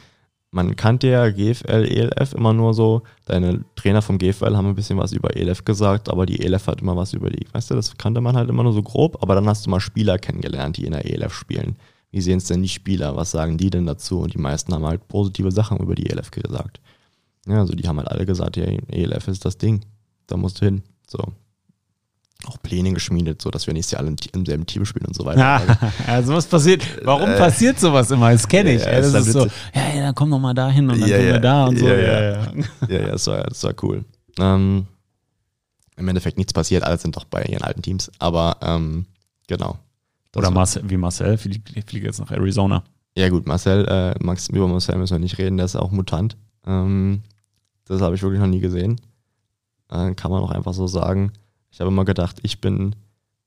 [0.52, 3.02] man kannte ja GFL, ELF immer nur so.
[3.26, 6.82] Deine Trainer vom GFL haben ein bisschen was über ELF gesagt, aber die ELF hat
[6.82, 9.34] immer was über die, weißt du, das kannte man halt immer nur so grob, aber
[9.36, 11.76] dann hast du mal Spieler kennengelernt, die in der ELF spielen.
[12.12, 13.16] Wie sehen es denn die Spieler?
[13.16, 14.20] Was sagen die denn dazu?
[14.20, 16.80] Und die meisten haben halt positive Sachen über die ELF gesagt.
[17.48, 19.84] Ja, also die haben halt alle gesagt, ja, ELF ist das Ding.
[20.28, 20.84] Da musst du hin.
[21.08, 21.34] So.
[22.46, 25.16] Auch Pläne geschmiedet, so dass wir nächstes Jahr alle im, im selben Team spielen und
[25.16, 25.40] so weiter.
[25.40, 25.62] Ja,
[26.08, 26.84] ja, sowas passiert.
[27.06, 28.32] Warum Äh, passiert sowas immer?
[28.32, 28.82] Das kenne ich.
[28.84, 30.90] ja, Ja, ist das halt ist so, ja, ja, dann komm doch mal da hin
[30.90, 31.88] und dann Ja, wir da und so.
[31.88, 32.32] Ja, Ja, ja.
[32.32, 32.52] ja.
[32.90, 34.04] ja, ja, das war, das war cool.
[34.40, 34.86] Ähm,
[35.96, 38.12] Im Endeffekt nichts passiert, alle sind doch bei ihren alten Teams.
[38.20, 39.06] Aber ähm,
[39.48, 39.78] genau.
[40.32, 42.84] Das Oder Marcel, wie Marcel, fliegt fliegt jetzt nach Arizona.
[43.16, 46.36] Ja gut, Marcel, äh, Max, über Marcel müssen wir nicht reden, der ist auch Mutant.
[46.66, 47.22] Ähm,
[47.86, 49.00] das habe ich wirklich noch nie gesehen.
[49.92, 51.32] Äh, kann man auch einfach so sagen.
[51.74, 52.96] Ich habe immer gedacht, ich bin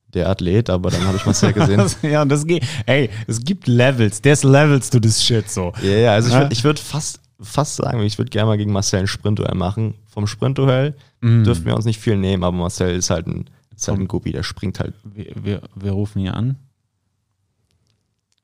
[0.08, 1.80] der Athlet, aber dann habe ich Marcel gesehen.
[2.02, 2.64] Ja, und das geht.
[2.86, 4.20] Ey, es gibt Levels.
[4.20, 5.72] There's Levels to this shit so.
[5.82, 9.00] Ja, ja, also ich würde würd fast, fast sagen, ich würde gerne mal gegen Marcel
[9.00, 9.94] ein Sprintduell machen.
[10.06, 11.44] Vom Sprintduell Mhm.
[11.44, 14.32] dürfen wir uns nicht viel nehmen, aber Marcel ist halt ein, ist halt ein Guppi,
[14.32, 14.94] der springt halt.
[15.04, 16.56] Wir, wir, wir rufen hier an.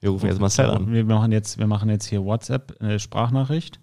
[0.00, 0.92] Wir rufen jetzt Marcel an.
[0.92, 3.78] Wir machen jetzt, wir machen jetzt hier WhatsApp, äh, Sprachnachricht.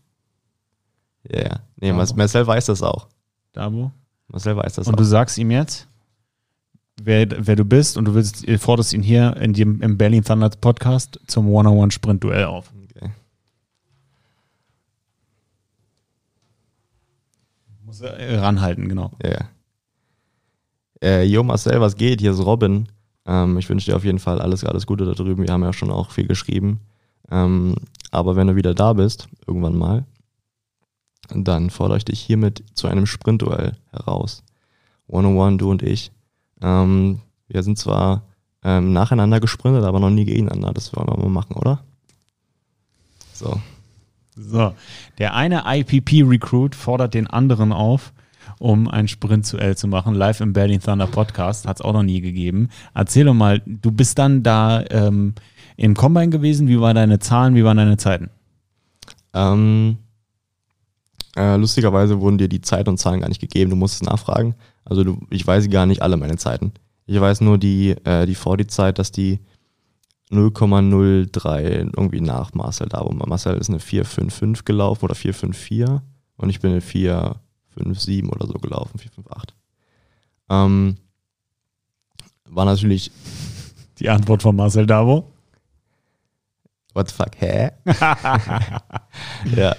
[1.30, 1.60] Ja, ja.
[1.78, 3.08] Nee, Mar- Marcel weiß das auch.
[3.54, 3.92] Dabo.
[4.28, 4.98] Marcel weiß das Und auch.
[4.98, 5.88] du sagst ihm jetzt,
[7.04, 10.50] wer, wer du bist und du willst, forderst ihn hier in dem, im Berlin Thunder
[10.50, 12.72] Podcast zum One-on-One-Sprint-Duell auf.
[12.96, 13.12] Okay.
[17.86, 19.12] Muss er äh, ranhalten, genau.
[19.24, 19.50] Ja, ja.
[21.02, 22.20] Äh, jo, Marcel, was geht?
[22.20, 22.88] Hier ist Robin.
[23.26, 25.44] Ähm, ich wünsche dir auf jeden Fall alles, alles Gute da drüben.
[25.44, 26.82] Wir haben ja schon auch viel geschrieben.
[27.32, 27.76] Ähm,
[28.12, 30.06] aber wenn du wieder da bist, irgendwann mal,
[31.30, 34.44] dann fordere ich dich hiermit zu einem Sprintduell heraus.
[35.08, 36.12] One-on-one, du und ich.
[36.62, 38.24] Ähm, wir sind zwar
[38.64, 40.74] ähm, nacheinander gesprintet, aber noch nie gegeneinander.
[40.74, 41.84] Das wollen wir mal machen, oder?
[43.34, 43.60] So.
[44.36, 44.74] So,
[45.18, 48.14] der eine IPP-Recruit fordert den anderen auf,
[48.58, 50.16] um ein Sprint-Duell zu machen.
[50.16, 51.68] Live im Berlin Thunder Podcast.
[51.68, 52.70] Hat es auch noch nie gegeben.
[52.94, 55.34] Erzähl doch mal, du bist dann da ähm,
[55.76, 56.70] im Combine gewesen.
[56.70, 57.56] Wie waren deine Zahlen?
[57.56, 58.30] Wie waren deine Zeiten?
[59.34, 59.98] Ähm,
[61.36, 63.72] äh, lustigerweise wurden dir die Zeit und Zahlen gar nicht gegeben.
[63.72, 64.56] Du musstest nachfragen.
[64.86, 66.74] Also du, ich weiß gar nicht alle meine Zeiten.
[67.06, 69.40] Ich weiß nur die, äh, die vor die Zeit, dass die
[70.32, 73.28] 0,03 irgendwie nach Marcel da war.
[73.28, 76.02] Marcel ist eine 455 gelaufen oder 454
[76.38, 79.56] und ich bin eine 457 oder so gelaufen, 458.
[80.50, 80.98] Ähm,
[82.46, 83.12] war natürlich,
[84.00, 85.32] Die Antwort von Marcel Davo.
[86.94, 87.72] what the fuck, hä?
[89.56, 89.76] ja.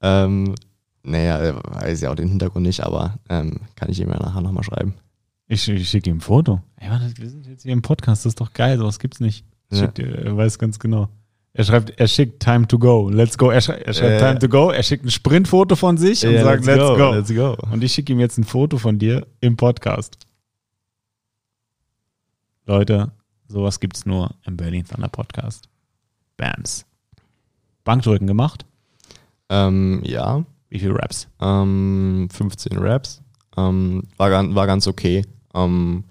[0.00, 0.54] Ähm,
[1.02, 4.40] naja, äh, weiß ja auch den Hintergrund nicht, aber ähm, kann ich ihm ja nachher
[4.40, 4.94] nochmal schreiben.
[5.48, 6.62] Ich, ich schicke ihm ein Foto.
[6.76, 9.44] Ey, warte, wir sind jetzt hier im Podcast, das ist doch geil, sowas gibt's nicht.
[9.70, 9.84] Ich Ja.
[9.86, 11.08] schick dir, er weiß ganz genau.
[11.54, 13.50] Er schreibt, er schickt Time to go, let's go.
[13.50, 14.28] Er, schrei er schreibt Ja.
[14.28, 17.12] Time to go, er schickt ein Sprintfoto von sich und Ja, sagt, let's go.
[17.12, 17.56] Let's go.
[17.70, 20.16] Und ich schicke ihm jetzt ein Foto von dir im Podcast.
[22.64, 23.10] Leute,
[23.48, 25.68] sowas gibt's nur im Berlin Thunder Podcast.
[26.36, 26.86] Bams.
[27.84, 28.64] Bankdrücken gemacht?
[29.48, 31.28] Ähm, ja, Wie viele Raps?
[31.42, 33.20] ähm, 15 Raps.
[33.58, 35.22] Ähm, war, war ganz okay.
[35.54, 36.04] Ähm,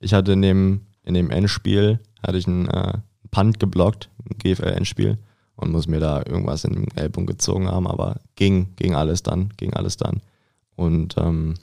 [0.00, 2.94] ich hatte in dem, in dem Endspiel, hatte ich einen äh,
[3.30, 5.18] Punt geblockt, ein GFL-Endspiel
[5.54, 9.50] und muss mir da irgendwas in den Ellbogen gezogen haben, aber ging, ging alles dann,
[9.56, 10.20] ging alles dann.
[10.74, 11.54] Und ähm,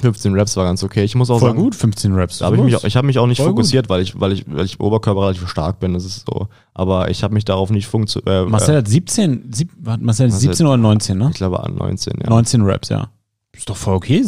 [0.00, 1.02] 15 Raps war ganz okay.
[1.04, 2.38] Ich muss auch Voll sagen, gut, 15 Raps.
[2.38, 3.56] Da habe ich mich, ich habe mich auch nicht Voll gut.
[3.56, 5.94] fokussiert, weil ich, weil ich, weil ich Oberkörper relativ stark bin.
[5.94, 6.48] Das ist so.
[6.74, 8.46] Aber ich habe mich darauf nicht funktioniert.
[8.46, 11.28] Äh, Marcel hat 17, sieb, Marcel hat Marcel- 17 oder 19, ne?
[11.30, 12.30] ich glaube an 19, ja.
[12.30, 13.08] 19 Raps, ja.
[13.52, 14.24] Ist doch voll okay.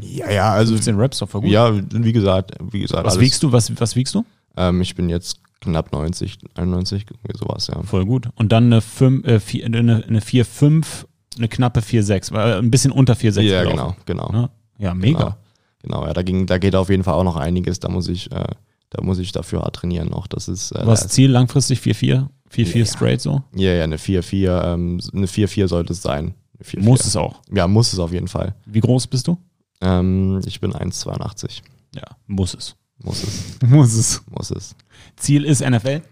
[0.00, 1.50] Ja, ja, also 15 Raps, doch voll gut.
[1.50, 3.24] ja, wie gesagt, wie gesagt, was alles.
[3.24, 3.52] wiegst du?
[3.52, 4.24] Was, was wiegst du?
[4.56, 7.82] Ähm, ich bin jetzt knapp 90, 91, irgendwie sowas, ja.
[7.82, 8.28] Voll gut.
[8.36, 11.06] Und dann eine 5, äh, vier, eine, eine 4, 5,
[11.36, 12.30] eine knappe 4, 6.
[12.30, 13.50] Äh, ein bisschen unter 4, 6.
[13.50, 14.30] Ja, genau, genau.
[14.32, 14.50] Ne?
[14.80, 15.18] Ja, mega.
[15.18, 15.34] Genau.
[15.82, 17.80] Genau, ja, da ging, da geht auf jeden Fall auch noch einiges.
[17.80, 18.44] Da muss ich, äh,
[18.90, 20.26] da muss ich dafür hart trainieren noch.
[20.26, 22.30] Das ist, äh, Was Ziel langfristig 4, 4?
[22.50, 22.86] 4, 4 Ja.
[22.86, 23.42] straight so?
[23.54, 26.34] ja, ja, eine 4-4, ähm, eine 4-4 sollte es sein.
[26.58, 26.82] Eine 4-4.
[26.84, 27.40] Muss es auch.
[27.50, 28.54] Ja, muss es auf jeden Fall.
[28.66, 29.38] Wie groß bist du?
[29.80, 31.62] Ähm, ich bin 1,82.
[31.94, 32.76] Ja, muss es.
[33.02, 34.22] Muss es, Muss es.
[34.28, 34.74] muss es.
[35.16, 36.02] Ziel ist NFL,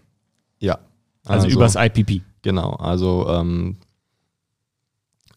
[0.59, 0.79] Ja.
[1.25, 2.21] also, übers IPP.
[2.41, 3.77] Genau, also ähm,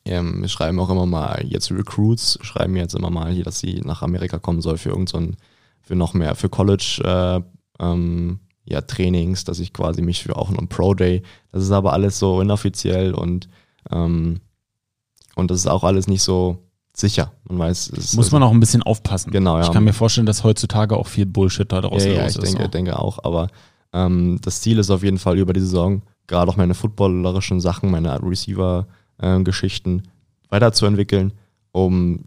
[0.05, 3.81] ähm, wir schreiben auch immer mal, jetzt Recruits schreiben jetzt immer mal hier, dass sie
[3.85, 5.37] nach Amerika kommen soll für irgend so ein,
[5.83, 10.49] für noch mehr, für College äh, ähm, ja, Trainings, dass ich quasi mich für auch
[10.49, 13.49] einen Pro Day, das ist aber alles so inoffiziell und
[13.91, 14.41] ähm,
[15.35, 16.59] und das ist auch alles nicht so
[16.95, 17.33] sicher.
[17.45, 19.31] Man weiß, es Muss man auch ein bisschen aufpassen.
[19.31, 19.65] Genau, ja.
[19.65, 22.45] Ich kann mir vorstellen, dass heutzutage auch viel Bullshit da draußen ja, ja, ich ist.
[22.45, 22.69] denke, so.
[22.69, 23.25] denke auch.
[23.25, 23.49] Aber
[23.93, 27.91] ähm, das Ziel ist auf jeden Fall über die Saison, gerade auch meine footballerischen Sachen,
[27.91, 28.13] meine
[29.23, 30.03] Receiver-Geschichten
[30.49, 31.33] weiterzuentwickeln,
[31.73, 32.25] um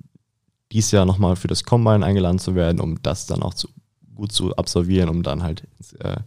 [0.71, 3.69] dies Jahr nochmal für das Combine eingeladen zu werden, um das dann auch zu,
[4.15, 6.17] gut zu absolvieren, um dann halt ins, äh,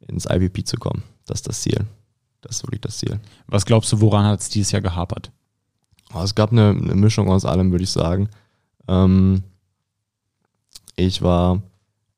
[0.00, 1.02] ins IVP zu kommen.
[1.26, 1.86] Das ist das Ziel.
[2.40, 3.20] Das ist wirklich das Ziel.
[3.46, 5.30] Was glaubst du, woran hat es dieses Jahr gehapert?
[6.10, 8.28] Aber es gab eine, eine Mischung aus allem, würde ich sagen.
[8.88, 9.42] Ähm,
[10.96, 11.62] ich war,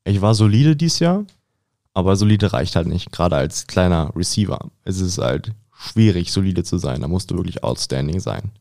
[0.03, 1.23] ich war solide dieses Jahr,
[1.93, 3.11] aber solide reicht halt nicht.
[3.11, 4.69] Gerade als kleiner Receiver.
[4.83, 7.01] Es ist halt schwierig, solide zu sein.
[7.01, 8.51] Da musst du wirklich outstanding sein.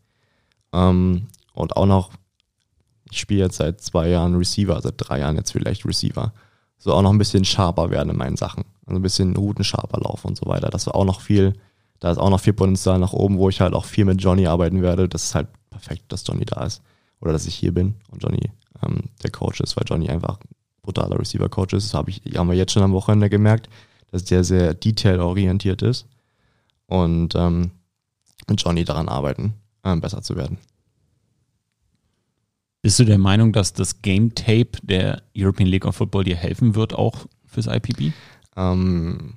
[0.73, 2.11] Ähm, und auch noch,
[3.11, 6.33] ich spiele jetzt seit zwei Jahren Receiver, seit drei Jahren jetzt vielleicht Receiver.
[6.79, 8.65] So auch noch ein bisschen sharper werden in meinen Sachen.
[8.85, 10.69] Also ein bisschen routenscharper laufen und so weiter.
[10.69, 11.55] Das war auch noch viel,
[12.01, 14.47] da ist auch noch viel Potenzial nach oben, wo ich halt auch viel mit Johnny
[14.47, 15.09] arbeiten werde.
[15.09, 16.83] Das ist halt perfekt, dass Johnny da ist.
[17.21, 18.51] Oder dass ich hier bin und Johnny
[18.83, 20.39] ähm, der Coach ist, weil Johnny einfach
[20.83, 21.87] brutaler Receiver-Coach ist.
[21.87, 23.69] Das hab ich, haben wir jetzt schon am Wochenende gemerkt,
[24.11, 26.07] dass der sehr detailorientiert ist.
[26.87, 27.71] Und ähm,
[28.49, 30.59] mit Johnny daran arbeiten, ähm, besser zu werden.
[32.83, 36.75] Bist du der Meinung, dass das Game Tape der European League of Football dir helfen
[36.77, 38.13] wird, auch fürs IPP?
[38.57, 39.35] Ähm,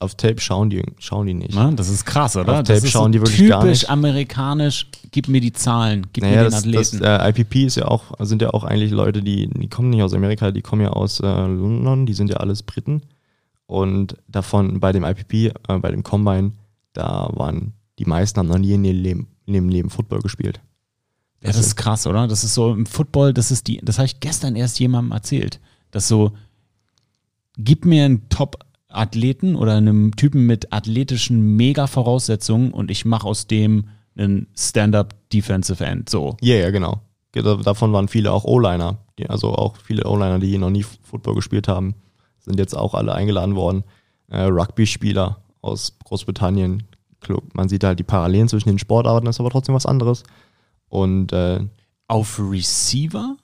[0.00, 1.54] auf Tape schauen die, schauen die nicht.
[1.54, 2.58] Na, das ist krass, oder?
[2.58, 3.90] Auf das Tape schauen die wirklich typisch gar nicht.
[3.90, 4.88] amerikanisch.
[5.10, 7.04] Gib mir die Zahlen, gib Naja, mir den das, das Athleten.
[7.04, 10.12] äh, IPP ist ja auch, sind ja auch eigentlich Leute, die, die kommen nicht aus
[10.14, 13.02] Amerika, die kommen ja aus äh, London, die sind ja alles Briten.
[13.66, 15.32] Und davon bei dem IPP,
[15.68, 16.52] äh, bei dem Combine,
[16.92, 20.60] da waren die meisten haben noch nie in ihrem Leben, in ihrem Leben Football gespielt.
[21.42, 22.28] ja, das ist krass, oder?
[22.28, 25.60] Das ist so im Football, das ist die, das habe ich gestern erst jemandem erzählt.
[25.90, 26.32] dass so,
[27.56, 33.88] gib mir einen Top-Athleten oder einen Typen mit athletischen Mega-Voraussetzungen und ich mache aus dem
[34.16, 36.08] einen Stand-up Defensive End.
[36.08, 36.36] So.
[36.40, 37.00] Ja, ja, genau.
[37.32, 38.98] Da- Davon waren viele auch O-Liner.
[39.28, 41.94] Also auch viele O-Liner, die noch nie Football gespielt haben,
[42.38, 43.84] sind jetzt auch alle eingeladen worden.
[44.28, 46.84] Äh, Rugby-Spieler aus Großbritannien.
[47.52, 50.22] Man sieht halt die Parallelen zwischen den Sportarten, ist aber trotzdem was anderes.
[50.88, 51.60] Und äh,
[52.06, 53.36] Auf Receiver,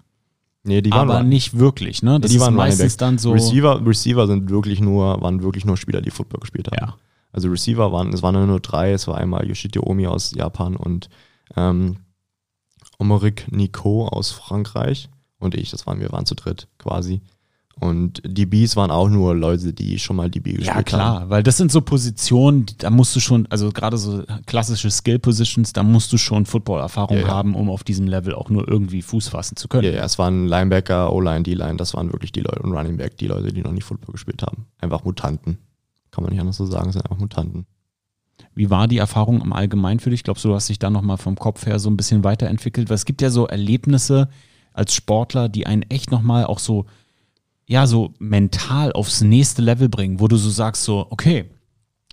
[0.63, 2.21] nee, die waren aber Run- nicht wirklich, ne?
[2.21, 3.33] Das die waren meistens dann so.
[3.33, 6.79] Receiver, Receiver sind wirklich nur, waren wirklich nur Spieler, die Football gespielt haben.
[6.79, 6.95] Ja.
[7.33, 11.09] Also Receiver waren, es waren nur drei, es war einmal Yoshito Omi aus Japan und
[11.57, 11.97] ähm,
[12.99, 15.09] Omerik Nico aus Frankreich
[15.41, 17.23] und ich, das waren wir, waren zu dritt quasi.
[17.81, 20.85] Und DBs waren auch nur Leute, die schon mal DB gespielt Ja, haben.
[20.85, 24.91] klar, weil das sind so Positionen, die- da musst du schon, also gerade so klassische
[24.91, 27.29] Skill-Positions, da musst du schon Football-Erfahrung Ja, ja.
[27.29, 29.85] haben, um auf diesem Level auch nur irgendwie Fuß fassen zu können.
[29.85, 33.19] Ja, ja, es waren Linebacker, O-Line, D-Line, das waren wirklich die Leute und Running Back,
[33.19, 34.67] die Leute, die noch nie Football gespielt haben.
[34.81, 35.59] Einfach Mutanten.
[36.13, 37.67] Kann man nicht anders so sagen, es sind einfach Mutanten.
[38.55, 40.23] Wie war die Erfahrung im Allgemeinen für dich?
[40.23, 42.89] Glaubst du, du hast dich da nochmal vom Kopf her so ein bisschen weiterentwickelt?
[42.89, 44.29] Weil es gibt ja so Erlebnisse,
[44.73, 46.87] als Sportler, die einen echt nochmal auch so,
[47.67, 51.47] ja, so mental aufs nächste Level bringen, wo du so sagst, so, okay,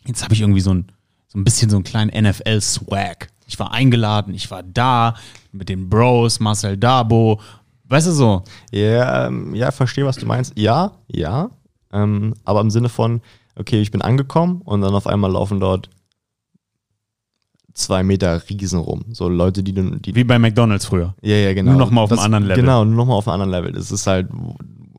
[0.05, 0.91] jetzt habe ich irgendwie so ein,
[1.27, 3.27] so ein bisschen so einen kleinen NFL-Swag.
[3.47, 5.15] Ich war eingeladen, ich war da
[5.51, 7.41] mit den Bros, Marcel Dabo,
[7.85, 8.43] weißt du so?
[8.71, 10.53] Ja, ähm, ja, verstehe, was du meinst.
[10.57, 11.49] Ja, ja.
[11.91, 13.21] Ähm, aber im Sinne von,
[13.57, 15.89] okay, ich bin angekommen und dann auf einmal laufen dort
[17.73, 19.03] zwei Meter Riesen rum.
[19.11, 19.73] So Leute, die.
[19.73, 21.15] Die, Wie bei McDonalds früher.
[21.21, 21.71] ja, ja, genau.
[21.71, 22.61] Nur noch mal auf einem Das- anderen Level.
[22.63, 23.71] Genau, nur nochmal auf einem anderen Level.
[23.73, 24.29] Das ist halt,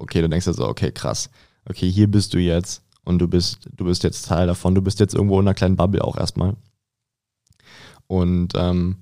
[0.02, 1.30] okay, du denkst dir so, okay, krass.
[1.68, 4.74] Okay, hier bist du jetzt und du bist, du bist jetzt Teil davon.
[4.74, 6.56] Du bist jetzt irgendwo in einer kleinen Bubble auch erstmal.
[8.06, 8.96] Und, ähm,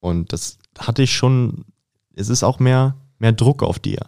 [0.00, 1.64] und das hatte ich schon,
[2.14, 4.00] es ist auch mehr, mehr Druck auf dir.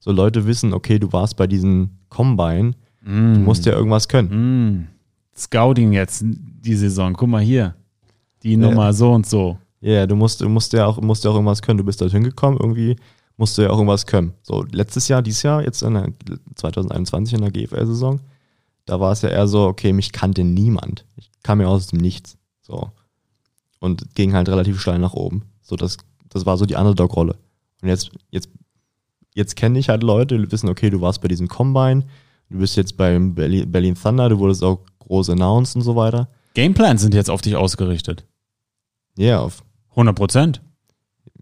[0.00, 2.72] So Leute wissen, okay, du warst bei diesen Combine,
[3.04, 4.84] du musst ja irgendwas können.
[4.84, 4.88] Mm.
[5.36, 7.14] Scouting jetzt die Saison.
[7.14, 7.74] Guck mal hier.
[8.42, 9.58] Die Nummer so und so.
[9.80, 11.78] Ja, du musst, du musst ja auch, musst ja auch irgendwas können.
[11.78, 12.96] Du bist dorthin gekommen, irgendwie
[13.36, 14.32] musst du ja auch irgendwas können.
[14.42, 16.12] So, letztes Jahr, dieses Jahr, jetzt in der
[16.54, 18.20] 2021 in der GFL-Saison,
[18.86, 21.06] da war es ja eher so, okay, mich kannte niemand.
[21.16, 22.36] Ich kam ja aus dem Nichts.
[22.60, 22.90] So.
[23.80, 25.42] Und ging halt relativ steil nach oben.
[25.60, 27.36] So, das, das war so die Underdog-Rolle.
[27.82, 28.48] Und jetzt, jetzt,
[29.34, 32.04] jetzt kenne ich halt Leute, die wissen, okay, du warst bei diesem Combine,
[32.50, 36.28] du bist jetzt beim Berlin, Berlin Thunder, du wurdest auch groß announced und so weiter.
[36.54, 38.24] Gameplans sind jetzt auf dich ausgerichtet.
[39.16, 40.62] Ja, auf 100 Prozent.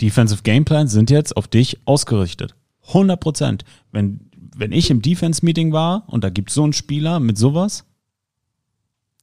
[0.00, 2.54] Defensive Gameplans sind jetzt auf dich ausgerichtet.
[2.88, 3.64] 100 Prozent.
[3.92, 4.20] Wenn,
[4.56, 7.84] wenn ich im Defense-Meeting war und da gibt es so einen Spieler mit sowas,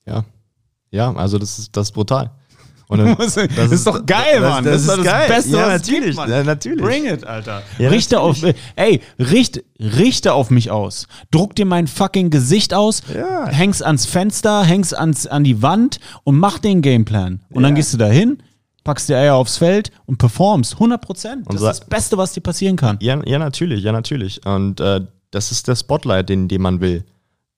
[0.06, 0.24] Ja.
[0.90, 2.32] Ja, also das ist, das ist brutal.
[2.88, 4.64] Und dann, das ist doch geil, Mann.
[4.64, 5.28] Das, ist doch geil.
[5.28, 6.16] Beste, ja, natürlich.
[6.16, 6.82] gibt, ja, natürlich.
[6.82, 7.62] Bring it, Alter.
[7.78, 8.38] Ja, richte auf,
[8.78, 11.10] ey, richt, richte auf mich aus.
[11.30, 13.48] Druck dir mein fucking Gesicht aus, Ja.
[13.50, 17.42] häng's ans Fenster, häng's ans, an die Wand und mach den Gameplan.
[17.50, 17.76] Und dann Ja.
[17.76, 18.42] gehst du da hin,
[18.88, 20.74] packst die Eier aufs Feld und performst.
[20.76, 21.42] 100 Prozent.
[21.46, 22.98] Das Und ist das Beste, was dir passieren kann.
[23.02, 24.46] Ja, ja, natürlich, ja, natürlich.
[24.46, 27.04] Und äh, das ist der Spotlight, den, den man will.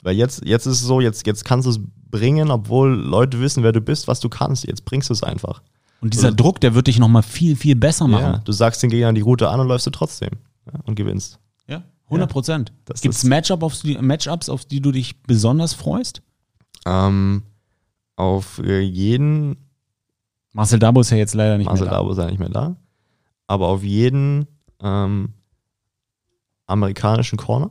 [0.01, 3.61] Weil jetzt, jetzt ist es so, jetzt, jetzt kannst du es bringen, obwohl Leute wissen,
[3.61, 4.65] wer du bist, was du kannst.
[4.65, 5.61] Jetzt bringst du es einfach.
[6.01, 8.41] Und dieser Druck, der wird dich nochmal viel, viel besser Ja, machen.
[8.43, 10.31] du sagst den Gegnern die Route an und läufst du trotzdem
[10.65, 11.37] ja, und gewinnst.
[11.67, 12.71] Ja, 100 Prozent.
[12.85, 16.23] Das Gibt es Matchup auf die, Matchups, auf die du dich besonders freust?
[16.87, 17.43] Ähm,
[18.15, 19.57] auf äh, jeden,
[20.53, 21.97] Marcel Dabo ist ja jetzt leider nicht Marcel mehr da.
[21.99, 22.75] Dabo ist ja nicht mehr da,
[23.47, 24.47] aber auf jeden
[24.81, 25.33] ähm,
[26.65, 27.69] amerikanischen Corner.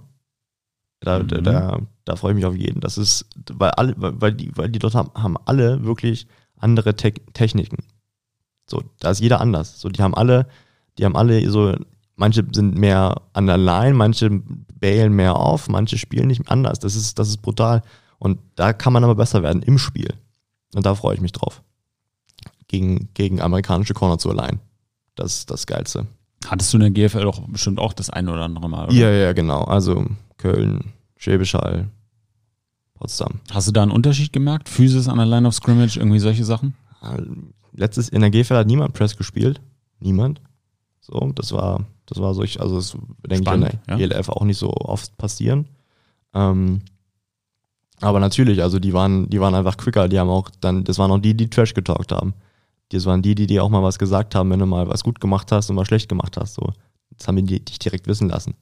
[1.00, 1.44] Da, da, Mhm.
[1.44, 2.80] da, da freue ich mich auf jeden.
[2.80, 6.26] Das ist, weil alle, weil weil die, weil die dort haben, haben alle wirklich
[6.56, 7.78] andere Te Techniken.
[8.68, 9.80] So, da ist jeder anders.
[9.80, 10.48] So, die haben alle,
[10.98, 11.76] die haben alle so,
[12.16, 14.28] manche sind mehr an der Line, manche
[14.80, 16.80] bailen mehr auf, manche spielen nicht anders.
[16.80, 17.82] Das ist, das ist brutal.
[18.18, 20.12] Und da kann man aber besser werden im Spiel.
[20.74, 21.62] Und da freue ich mich drauf.
[22.68, 24.60] Gegen, gegen amerikanische Corner zu allein.
[25.14, 26.06] Das ist das Geilste.
[26.46, 28.94] Hattest du in der GFL doch bestimmt auch das eine oder andere Mal, oder?
[28.94, 29.64] Ja, ja, genau.
[29.64, 30.06] Also
[30.36, 31.88] Köln, Schwäbisch Hall,
[32.94, 33.40] Potsdam.
[33.50, 34.68] Hast du da einen Unterschied gemerkt?
[34.68, 36.74] Physis an der Line of Scrimmage, irgendwie solche Sachen?
[37.72, 39.60] Letztes in der GFL hat niemand Press gespielt.
[40.00, 40.40] Niemand.
[41.00, 42.96] So, das war, das war so, ich, also das
[43.26, 43.98] denke ich in der ja.
[43.98, 45.66] ELF auch nicht so oft passieren.
[46.34, 46.82] Ähm,
[48.00, 51.10] aber natürlich, also die waren, die waren einfach quicker, die haben auch dann, das waren
[51.10, 52.34] auch die, die Trash getalkt haben.
[52.90, 55.20] Das waren die, die dir auch mal was gesagt haben, wenn du mal was gut
[55.20, 56.54] gemacht hast und was schlecht gemacht hast.
[56.54, 56.72] So,
[57.16, 58.54] das haben die dich direkt wissen lassen.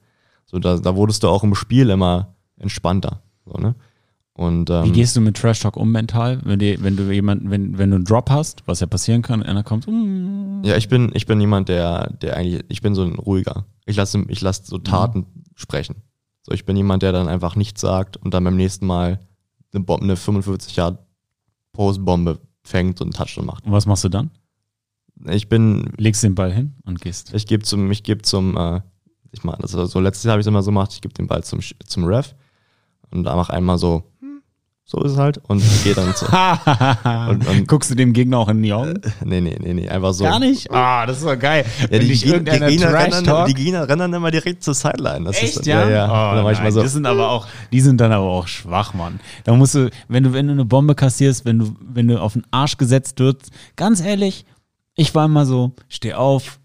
[0.45, 3.21] So, da, da wurdest du auch im Spiel immer entspannter.
[3.45, 3.75] So, ne?
[4.37, 7.49] Und, ähm, Wie gehst du mit Trash Talk um mental, wenn, dir, wenn du jemanden,
[7.49, 10.89] wenn, wenn du einen Drop hast, was ja passieren kann, einer kommt, mm, Ja, ich
[10.89, 13.65] bin, ich bin jemand, der, der eigentlich, ich bin so ein ruhiger.
[13.87, 15.25] Ich lasse, ich lasse so Taten
[15.55, 16.03] sprechen.
[16.43, 19.19] So, ich bin jemand, der dann einfach nichts sagt und dann beim nächsten Mal
[19.73, 20.99] eine, Bombe, eine 45 Jahre
[21.73, 23.65] Postbombe fängt und Touchdown macht.
[23.65, 24.31] und was machst du dann?
[25.25, 27.33] Ich bin, Legst den Ball hin und gehst.
[27.33, 28.81] ich gebe zum, ich gebe zum, äh,
[29.31, 31.13] ich meine, das war so letztes Jahr habe ich es immer so gemacht, ich gebe
[31.13, 32.35] den Ball zum, zum Ref
[33.09, 34.03] und da mach einmal so,
[34.89, 36.25] so ist es halt und gehe dann zu.
[37.29, 39.01] und, und, Guckst du dem Gegner auch in die Augen?
[39.25, 40.23] nee, nee, nee, nee, einfach so.
[40.23, 40.71] Gar nicht?
[40.71, 41.65] Ah, das ist doch geil.
[41.81, 45.25] Ja, die, dich die, Gegner rennen, die Gegner rennen dann immer direkt zur Sideline.
[45.25, 45.81] Das Echt, ist, ja?
[45.81, 46.41] Ja, ja.
[46.41, 49.19] Oh, nein, so, Die sind aber auch, die sind dann aber auch schwach, Mann.
[49.43, 52.31] Da musst du, wenn du, wenn du eine Bombe kassierst, wenn du, wenn du auf
[52.33, 54.45] den Arsch gesetzt wirst, ganz ehrlich,
[54.95, 56.59] ich war immer so, steh auf,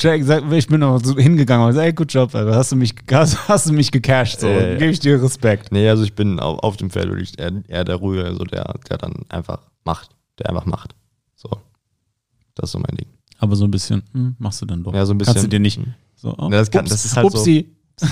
[0.00, 2.94] sag, ich bin noch so hingegangen und sag, ey, good job, Alter, hast du mich,
[3.10, 4.74] hast, hast du mich gecasht, so, ja.
[4.76, 5.72] gebe ich dir Respekt.
[5.72, 8.74] nee, also ich bin auf, auf dem Feld wirklich eher, eher der Ruhige, so der,
[8.88, 10.10] der dann einfach macht.
[10.38, 10.94] Der einfach macht.
[11.34, 11.48] So.
[12.54, 13.06] Das ist so mein Ding.
[13.38, 14.92] Aber so ein bisschen, hm, machst du dann doch.
[14.94, 15.34] Ja, so ein bisschen.
[15.34, 15.80] Kannst du dir nicht,
[16.14, 17.70] so, oh, Ja, das kann- ups, das ist halt so- upsi.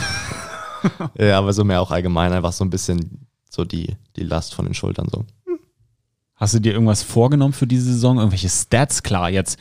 [1.18, 4.66] Ja, aber so mehr auch allgemein einfach so ein bisschen so die, die Last von
[4.66, 5.24] den Schultern so.
[6.34, 8.18] Hast du dir irgendwas vorgenommen für diese Saison?
[8.18, 9.02] Irgendwelche Stats?
[9.02, 9.58] Klar, jetzt,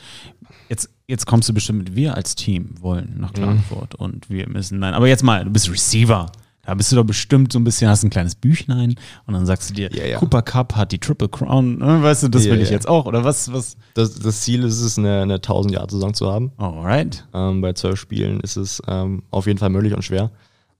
[0.68, 4.78] jetzt jetzt kommst du bestimmt mit, wir als Team wollen nach Klagenfurt und wir müssen,
[4.78, 6.30] nein, aber jetzt mal, du bist Receiver.
[6.66, 8.94] Da bist du doch bestimmt so ein bisschen, hast ein kleines Büchlein
[9.26, 10.18] und dann sagst du dir, Ja, ja.
[10.18, 13.04] Cooper Cup hat die Triple Crown, ne, weißt du, das Ja, will ich jetzt auch,
[13.04, 13.76] oder was, was?
[13.92, 16.52] Das, das Ziel ist es, eine, eine 1000-Jahr-Saison zu haben.
[16.56, 17.26] Alright.
[17.34, 20.30] Ähm, bei zwölf Spielen ist es ähm, auf jeden Fall möglich und schwer.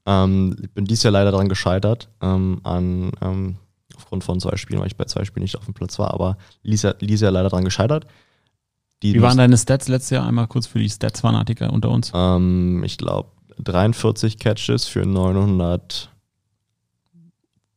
[0.07, 3.57] Ähm, ich bin dieses Jahr leider daran gescheitert, ähm, an, ähm,
[3.95, 6.39] aufgrund von zwei Spielen, weil ich bei zwei Spielen nicht auf dem Platz war, aber
[6.65, 8.07] dieses Jahr, dieses Jahr leider daran gescheitert.
[9.13, 10.27] Wie waren deine Stats letztes Jahr?
[10.27, 12.11] Einmal kurz für die Stats-Fanatiker unter uns.
[12.15, 16.11] ähm, ich glaube, 43 Catches für 900,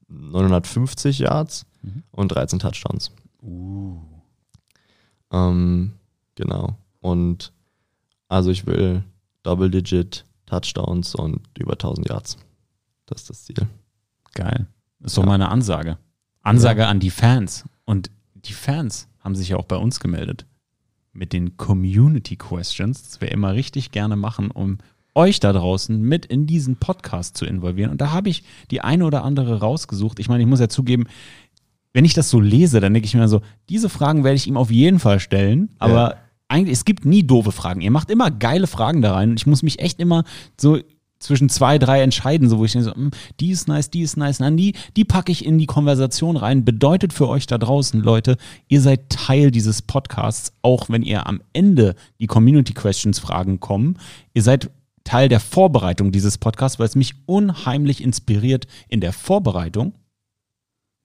[0.07, 2.03] 950 Yards Mhm.
[2.11, 3.11] und 13 Touchdowns.
[3.41, 3.99] Uh.
[5.31, 5.93] Ähm,
[6.35, 6.77] genau.
[7.01, 7.51] Und
[8.29, 9.03] also ich will
[9.43, 12.37] Double-Digit Touchdowns und über 1000 Yards.
[13.05, 13.67] Das ist das Ziel.
[14.33, 14.67] Geil.
[14.99, 15.29] Das ist doch Ja.
[15.29, 15.97] meine Ansage.
[16.41, 17.65] Ansage an die Fans.
[17.85, 20.45] Und die Fans haben sich ja auch bei uns gemeldet.
[21.17, 24.77] Mit den Community Questions, das wir immer richtig gerne machen, um
[25.15, 27.89] euch da draußen mit in diesen Podcast zu involvieren.
[27.89, 30.19] Und da habe ich die eine oder andere rausgesucht.
[30.19, 31.05] Ich meine, ich muss ja zugeben,
[31.93, 34.57] wenn ich das so lese, dann denke ich mir so, diese Fragen werde ich ihm
[34.57, 36.15] auf jeden Fall stellen, aber Ja.
[36.49, 37.81] eigentlich, es gibt nie doofe Fragen.
[37.81, 40.23] Ihr macht immer geile Fragen da rein und ich muss mich echt immer
[40.55, 40.77] so
[41.19, 44.17] zwischen zwei, drei entscheiden, so wo ich denke so, hm, die ist nice, die ist
[44.17, 46.65] nice, nein, die, die packe ich in die Konversation rein.
[46.65, 48.37] Bedeutet für euch da draußen, Leute,
[48.67, 53.97] ihr seid Teil dieses Podcasts, auch wenn ihr am Ende die Community Questions Fragen kommen.
[54.33, 54.69] Ihr seid
[55.03, 59.93] Teil der Vorbereitung dieses Podcasts, weil es mich unheimlich inspiriert in der Vorbereitung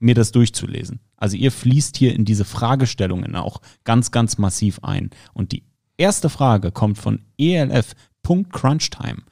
[0.01, 1.01] mir das durchzulesen.
[1.17, 5.11] Also ihr fließt hier in diese Fragestellungen auch ganz, ganz massiv ein.
[5.33, 5.63] Und die
[5.97, 9.23] erste Frage kommt von elf.crunchtime.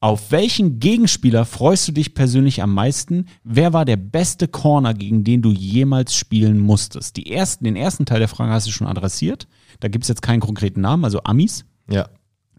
[0.00, 3.26] Auf welchen Gegenspieler freust du dich persönlich am meisten?
[3.44, 7.16] Wer war der beste Corner, gegen den du jemals spielen musstest?
[7.16, 9.48] Die ersten, den ersten Teil der Frage hast du schon adressiert.
[9.80, 11.64] Da gibt es jetzt keinen konkreten Namen, also Amis.
[11.90, 12.08] Ja.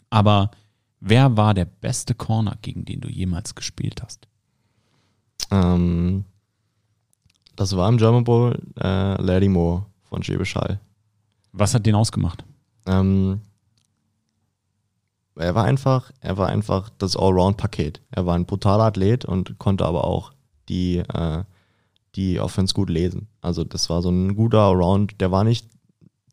[0.09, 0.51] Aber
[0.99, 4.27] wer war der beste Corner, gegen den du jemals gespielt hast?
[5.51, 6.25] Ähm,
[7.55, 10.79] das war im German Bowl äh, Larry Moore von Schwäbisch Hall.
[11.51, 12.43] Was hat den ausgemacht?
[12.87, 13.41] Ähm,
[15.37, 18.01] er war einfach, er war einfach das Allround-Paket.
[18.11, 20.33] Er war ein brutaler Athlet und konnte aber auch
[20.69, 21.43] die, äh,
[22.15, 23.27] die Offense gut lesen.
[23.41, 25.67] Also das war so ein guter Allround, der war nicht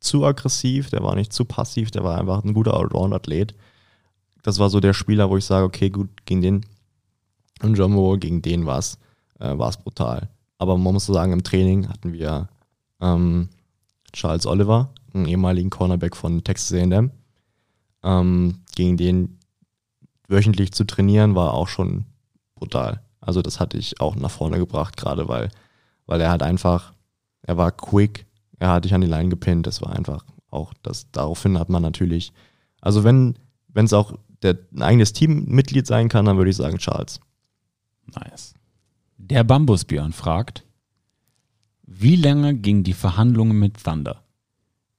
[0.01, 3.55] zu aggressiv, der war nicht zu passiv, der war einfach ein guter Allround-Athlet.
[4.43, 6.67] Das war so der Spieler, wo ich sage, okay, gut, gegen den
[7.61, 8.99] German Bowl, gegen den war es
[9.41, 10.29] äh, war's brutal.
[10.59, 12.49] Aber man muss sagen, im Training hatten wir
[13.01, 13.49] ähm,
[14.13, 17.11] Charles Oliver, einen ehemaligen Cornerback von Texas A&M.
[18.05, 19.39] Ähm, gegen den
[20.29, 22.05] wöchentlich zu trainieren, war auch schon
[22.55, 23.03] brutal.
[23.21, 25.51] Also das hatte ich auch nach vorne gebracht, gerade weil,
[26.07, 26.93] weil er halt einfach,
[27.43, 28.27] er war quick,
[28.59, 31.83] er hat dich an die Line gepinnt, das war einfach auch, das, daraufhin hat man
[31.83, 32.33] natürlich,
[32.81, 33.35] also wenn
[33.75, 37.21] wenn es auch der, ein eigenes Teammitglied sein kann, dann würde ich sagen Charles.
[38.15, 38.55] Nice.
[39.19, 40.65] Der Bambusbjörn fragt,
[41.83, 44.23] wie lange gingen die Verhandlungen mit Thunder?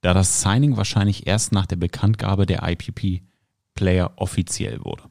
[0.06, 5.02] Da das Signing wahrscheinlich erst nach der Bekanntgabe der IPP-Player offiziell wurde.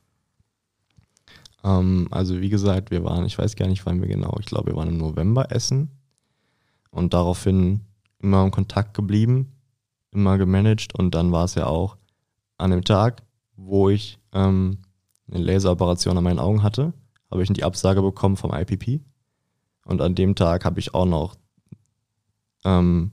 [1.66, 4.72] Ähm, also wie gesagt, wir waren, ich weiß gar nicht, wann wir genau, ich glaube,
[4.72, 5.90] wir waren im November essen
[6.92, 7.82] und daraufhin
[8.20, 9.52] immer in Kontakt geblieben,
[10.12, 11.98] immer gemanagt und dann war es ja auch
[12.58, 13.22] an dem Tag,
[13.58, 14.78] wo ich ähm,
[15.30, 16.94] eine Laseroperation an meinen Augen hatte,
[17.30, 19.02] habe ich die Absage bekommen vom IPP
[19.84, 21.36] und an dem Tag habe ich auch noch
[22.64, 23.12] ähm,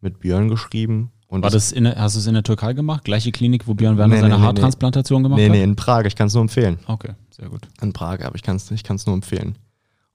[0.00, 3.04] mit Björn geschrieben und War das in, der- hast du es in der Türkei gemacht?
[3.04, 5.52] Gleiche Klinik, wo Björn Werner Nee, seine nee, nee, Haartransplantation gemacht nee, hat?
[5.52, 6.78] nee, in Prag, ich kann es nur empfehlen.
[6.86, 7.68] Okay, sehr gut.
[7.80, 9.56] in Prag, aber ich kann es ich kann's nur empfehlen.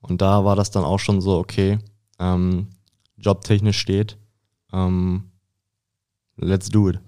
[0.02, 1.80] Und da war das dann auch schon so, okay,
[2.20, 2.68] ähm,
[3.18, 4.18] jobtechnisch steht,
[4.74, 5.32] ähm,
[6.38, 7.00] let's do it.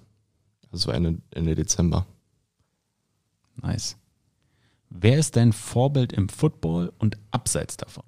[0.72, 2.06] Das war Ende, Ende Dezember.
[3.62, 3.98] Nice.
[4.90, 8.04] Wer ist dein Vorbild im Football und abseits davon?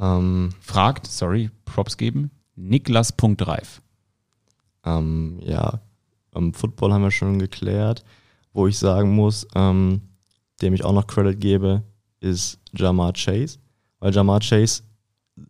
[0.00, 3.82] Ähm, Fragt, sorry, Props geben, Niklas.reif.
[4.84, 5.80] ähm, ja,
[6.34, 8.04] am Football haben wir schon geklärt.
[8.52, 10.02] Wo ich sagen muss, ähm,
[10.60, 11.82] dem ich auch noch Credit gebe,
[12.20, 13.58] ist Jamar Chase.
[13.98, 14.82] Weil Jamar Chase,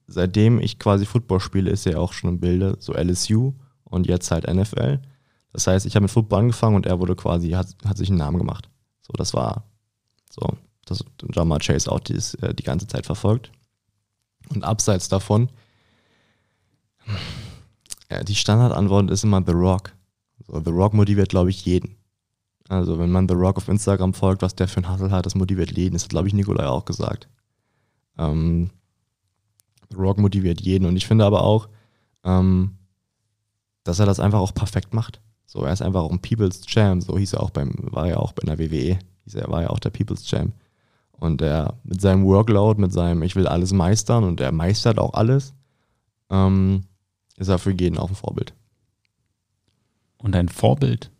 [0.07, 4.31] seitdem ich quasi Football spiele, ist er auch schon im Bilde, so LSU und jetzt
[4.31, 5.01] halt NFL.
[5.53, 8.19] Das heißt, ich habe mit Football angefangen und er wurde quasi, hat, hat sich einen
[8.19, 8.69] Namen gemacht.
[9.01, 9.65] So, das war
[10.31, 13.51] so, das Jamar Chase auch die, äh, die ganze Zeit verfolgt.
[14.49, 15.51] Und abseits davon,
[18.11, 19.93] ja, die Standardantwort ist immer The Rock.
[20.47, 21.97] So, The Rock motiviert, glaube ich, jeden.
[22.69, 25.35] Also, wenn man The Rock auf Instagram folgt, was der für ein Hustle hat, das
[25.35, 25.95] motiviert jeden.
[25.95, 27.29] Das hat, glaube ich, Nikolai auch gesagt.
[28.19, 28.71] Ähm,
[29.91, 30.87] The Rock motiviert jeden.
[30.87, 31.69] Und ich finde aber auch,
[32.25, 32.77] ähm,
[33.85, 35.21] dass er das einfach auch perfekt macht.
[35.47, 38.21] So, er ist einfach auch ein People's Champ, so hieß er auch beim, war er
[38.21, 40.55] auch bei der WWE, hieß er, war ja auch der People's Champ.
[41.13, 45.13] Und er mit seinem Workload, mit seinem, ich will alles meistern und er meistert auch
[45.13, 45.53] alles,
[46.31, 46.85] ähm,
[47.43, 48.55] ist er für jeden auch ein Vorbild.
[50.17, 51.11] Und ein Vorbild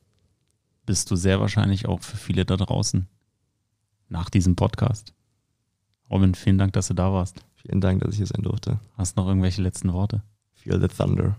[0.87, 3.09] bist du sehr wahrscheinlich auch für viele da draußen
[4.09, 5.13] nach diesem Podcast.
[6.09, 7.45] Robin, vielen Dank, dass du da warst.
[7.57, 8.79] Vielen Dank, dass ich hier sein durfte.
[8.97, 10.23] Hast du noch irgendwelche letzten Worte?
[10.55, 11.37] Feel the thunder.